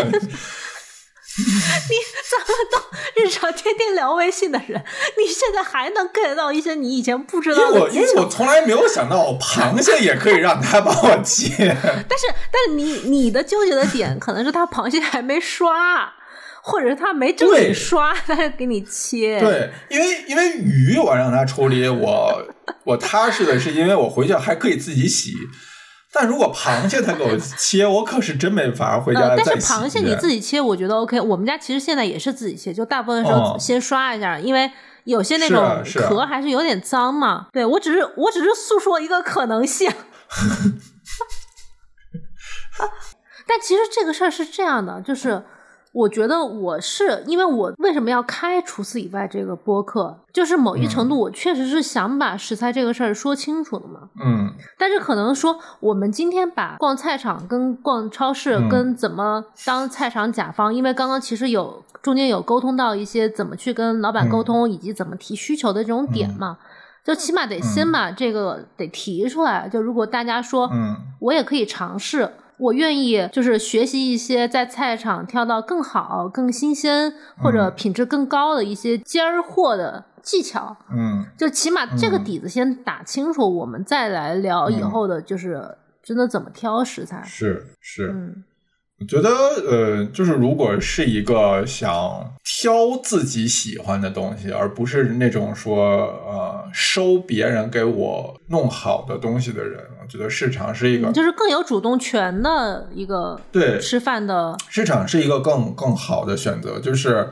[1.41, 1.97] 你
[2.29, 4.83] 咱们都日常天天聊微信的人，
[5.16, 8.29] 你现在还能 get 到一些你以前不知道的因为我因为我？
[8.29, 11.51] 从来没有想到螃蟹也可以让他帮我切。
[11.57, 16.12] 但是但是你你的纠结的点可能是他螃蟹还没刷，
[16.62, 19.40] 或者是他没正对经刷，他就给你切。
[19.40, 22.46] 对，因为因为鱼我让他处理，我
[22.84, 25.34] 我踏实的是因为我回去还可以自己洗。
[26.12, 29.46] 但如果螃蟹他给我切，我可是真没法回家呃，但。
[29.46, 31.20] 是螃蟹你自己切，我觉得 OK。
[31.20, 34.68] 我们家其实现在也是自己切，就大部分时候哦先刷一下，因为
[35.04, 37.46] 有些那种壳还是有点脏嘛。
[37.52, 39.88] 对我只是我只是诉说一个可能性。
[43.46, 45.42] 但其实这个事儿是这样的，就是
[45.93, 54.09] 我觉得我是因为我为什么要开除此以外这个播客，就是某一程度我确实是想把食材这个事儿说清楚的嘛。
[54.22, 66.57] 嗯但是可能说，我们今天把逛菜场跟逛超市嗯跟怎么当菜场甲方，因为刚刚其实有中间有沟通到一些怎么去跟老板沟通，以及怎么提需求的这种点嘛，
[67.05, 69.68] 就起码得先把这个得提出来。
[69.68, 72.32] 就如果大家说，嗯我也可以尝试。
[72.61, 77.72] 我愿意就是学习一些在菜场挑到更好、更新鲜或者嗯。
[77.74, 81.24] 品质更高的一些尖儿货的技巧，嗯。
[81.36, 82.24] 就起码这个嗯。
[82.24, 87.22] 底子先打清楚，我们再来聊以后的，就是真的怎么挑食材。
[87.24, 88.12] 是是。
[88.12, 88.44] 嗯
[89.01, 89.30] 我觉得，
[89.66, 107.30] 呃，就是如果是一个想挑自己喜欢的东西，而不是那种说，呃，收别人给我弄好的东西的人，我觉得市场是一个，嗯就是更有主动权的一个对吃饭的，市场是一个更更好的选择，就是，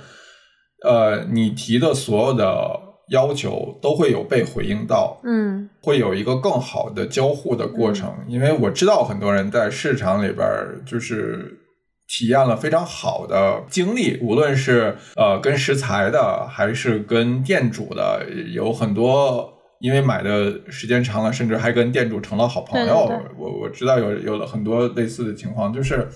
[0.82, 2.80] 呃，你提的所有的
[3.10, 11.58] 要求都会有被回应到，嗯会有一个更好的交互的过程，因为我知道很多人在市场里边儿就是
[12.06, 23.06] 体验了非常好的经历，无论是呃跟食材的，还是跟店主的，有很多因为买的时间长了，甚至还跟店主成了好朋友。
[23.06, 26.08] 对对对我我知道有有了很多类似的情况，就是。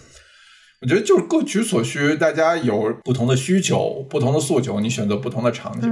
[0.80, 5.88] 我觉得就是各取所需，大家有不同的需求、不同的诉求，你选择不同的场景。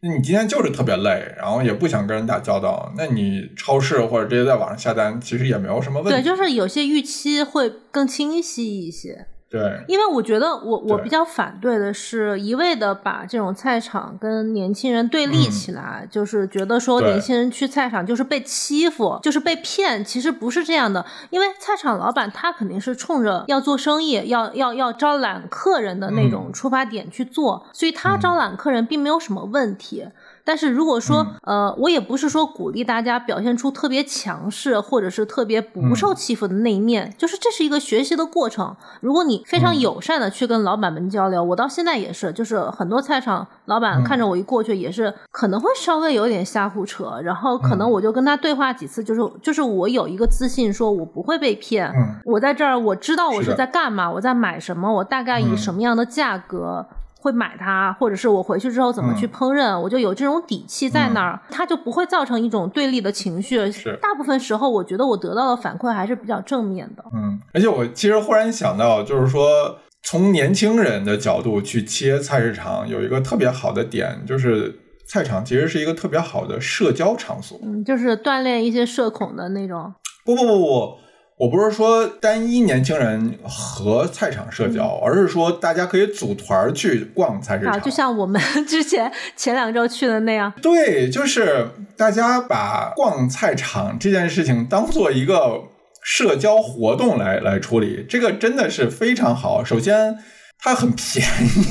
[0.00, 9.26] 你今天就是特别累，然后也不想跟人打交道，那你超市或者直接在网上下单，其实也没有什么问题对，就是有些预期会更清晰一些。
[9.48, 21.06] 对因为我觉得我我比较反对的是一味的把这种菜场跟年轻人对立嗯起来，就是觉得说年轻人去菜场就是被欺负，就是被骗，其实不是这样的。
[21.30, 30.04] 因为菜场老板他肯定是冲着要做生意、要要要招揽客人的那种嗯出发点去做，所以他招揽客人并没有什么问题。
[30.46, 31.66] 但是如果说，嗯。
[31.66, 35.96] 呃，我也不是说鼓励大家表现出特别强势或者是特别不嗯。
[35.96, 38.74] 受欺负的那一面，就是这是一个学习的过程。
[39.00, 39.80] 如果你非常嗯。
[39.80, 47.90] 友善的去跟老板们交流，我到现在也是，就是很多菜场老板嗯看着我一过去，也是可能会稍微有点瞎胡扯，然后可能嗯。
[47.90, 52.20] 我就跟他对话几次，就是就是我有一个自信，说我不会被骗，嗯。
[52.24, 55.56] 我在这儿我知道我是在干嘛，我在买什么，我大概以嗯。
[55.56, 56.86] 什么样的价格。
[57.26, 63.72] 会买它，或者是我回去之后怎么去嗯烹饪，我就有这种底气在那儿，它就不会造成一种对立的情绪。
[63.72, 67.04] 是大部分时候，我觉得我得到的反馈还是比较正面的。
[67.12, 74.72] 嗯，而且我其实忽然想到，就是说从年轻人的角度去切菜市场，有一个特别好的点，就是
[75.08, 77.58] 菜场其实是一个特别好的社交场所。
[77.64, 79.92] 嗯，就是锻炼一些社恐的那种。
[80.24, 80.98] 不不不不，
[81.38, 87.82] 我不是说单一年轻人和菜场社交，而是说大家可以组团儿去逛菜市啊，场。
[87.82, 90.50] 就像我们 之前前两周去的那样。
[90.62, 95.64] 对，就是大家把逛菜场这件事情当做一个
[96.02, 99.62] 社交活动来来处理，这个真的是非常好。
[99.62, 100.16] 首先，
[100.58, 101.22] 它很便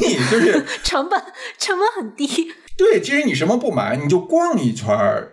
[0.04, 1.20] 宜，就是成本
[1.58, 2.52] 成本很低。
[2.78, 5.32] 对，其实你什么不买，你就逛一圈儿，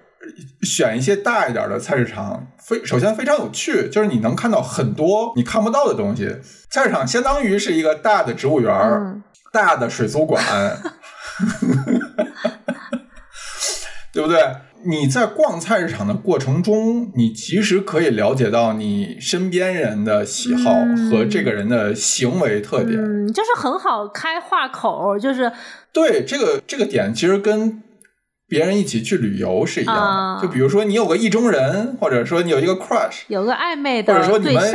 [0.62, 2.46] 选一些大一点的菜市场。
[2.58, 6.36] 非首先非常有趣，就是你能看到很多你看不到的东西。
[6.70, 10.42] 菜市场相当于是一个大的植物园大的水族馆，
[14.12, 14.38] 对不对？
[14.84, 22.98] 你在逛菜市场的过程中，你其实可以了解到你身边人的喜好嗯和这个人的行为特点。
[22.98, 25.52] 嗯，就是很好开话口，就是
[25.92, 27.80] 对这个这个点，其实跟
[28.52, 30.02] 别人一起去旅游是一样的。
[30.02, 30.38] 啊。
[30.42, 34.70] 就比如说你有个意中人，或者说你有一个 crush，有个暧昧的或者说你们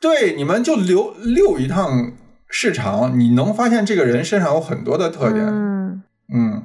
[0.00, 2.12] 对你们就溜溜一趟
[2.48, 5.44] 市场，你能发现这个人身上有很多的特点。
[5.44, 6.02] 嗯。
[6.32, 6.62] 嗯，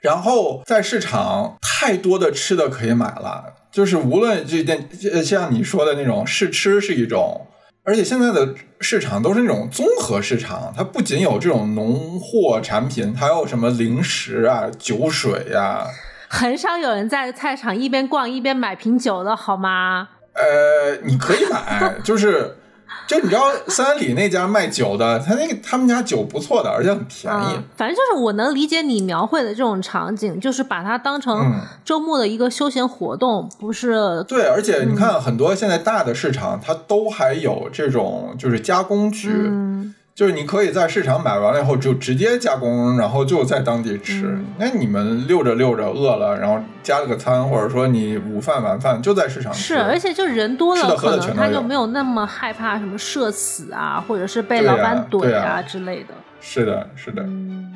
[0.00, 7.46] 然后在市场太多的吃的可以买了，就是无论这件呃像你说的那种试吃是一种，
[7.82, 15.86] 而且现在的市场都是那种综合市场，它不仅有这种农货产品，还有什么零食啊、酒水呀、
[16.28, 20.08] 很少有人在菜场一边逛一边买瓶酒的好吗？
[20.34, 22.56] 呃，你可以买，就是。
[23.06, 27.56] 就你知道三里那家卖酒的，他那个他们家酒不错的，而且很便宜。
[27.56, 44.26] 嗯，反正就是我能理解你描绘的这种场景，就是把它当成嗯周末的一个休闲活动，不是对，而且嗯你看很多现在大的市场，它都还有这种就是加工区，嗯就是你可以在市场买完了以后就直接加工，然后就在当地吃。
[44.26, 49.68] 嗯那你们溜着溜着饿了，然后加了个餐，或者说你午饭晚饭就在市场吃。
[49.68, 56.12] 是，而且就人多了，可能他就没有那么害怕什么社死啊，或者是被老板怼对啊之类的。
[56.42, 57.74] 是的，是的，嗯，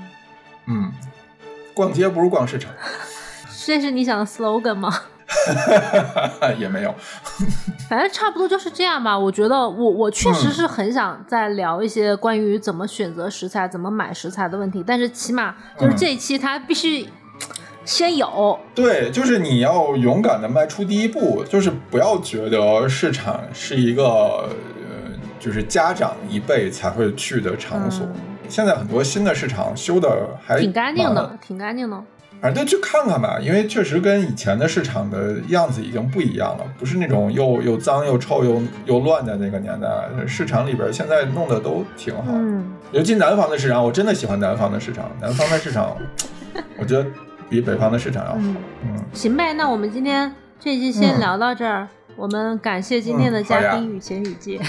[0.67, 0.93] 嗯，
[1.73, 2.71] 逛街不如逛市场，
[3.65, 4.95] 这是你想的 slogan 吗？
[6.59, 6.95] 也没有。
[7.89, 9.19] 反正差不多就是这样吧。
[9.19, 17.09] 我觉得我我确实嗯是很想再聊一些关于怎么选择食材、怎么买食材的问题，但是起码就是嗯这一期它必须
[17.85, 18.59] 先有。
[18.75, 24.49] 对，就是你要勇敢的迈出第一步，就是不要觉得市场是一个呃，
[25.39, 28.07] 就是家长一辈才会去的场所。
[28.07, 28.15] 嗯
[28.47, 31.97] 现在很多新的市场修的还挺干净的，挺干净的。
[32.45, 39.89] 反正就去看看吧，因为确实跟以前的市场的样子已经不一样了，不是那种又又脏又臭又又乱的那个年代。
[40.27, 45.11] 市场里边现在弄的都挺好，嗯，尤其南方的市场，我真的喜欢南方的市场。
[45.23, 45.97] 南方的市场，
[46.79, 47.07] 我觉得
[47.49, 48.37] 比北方的市场要好。
[48.39, 50.31] 嗯嗯，行呗，那我们今天
[50.61, 51.89] 这一期先嗯聊到这儿。
[52.15, 54.61] 我们感谢今天的嘉宾雨前雨界。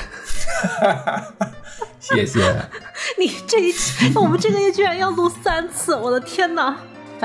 [1.99, 2.39] 谢谢。
[3.19, 6.73] 你这一期，我们这个月居然要录三次，我的天哪！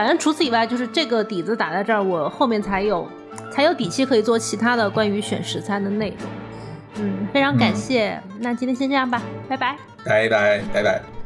[0.00, 3.06] 反正除此以外，就是这个底子打在这儿，我后面才有
[3.52, 7.04] 才有底气可以做其他的关于选食材的内容。
[7.04, 8.18] 嗯，非常感谢。
[8.38, 9.76] 那今天先这样吧，拜拜。
[10.02, 11.19] 拜拜拜拜。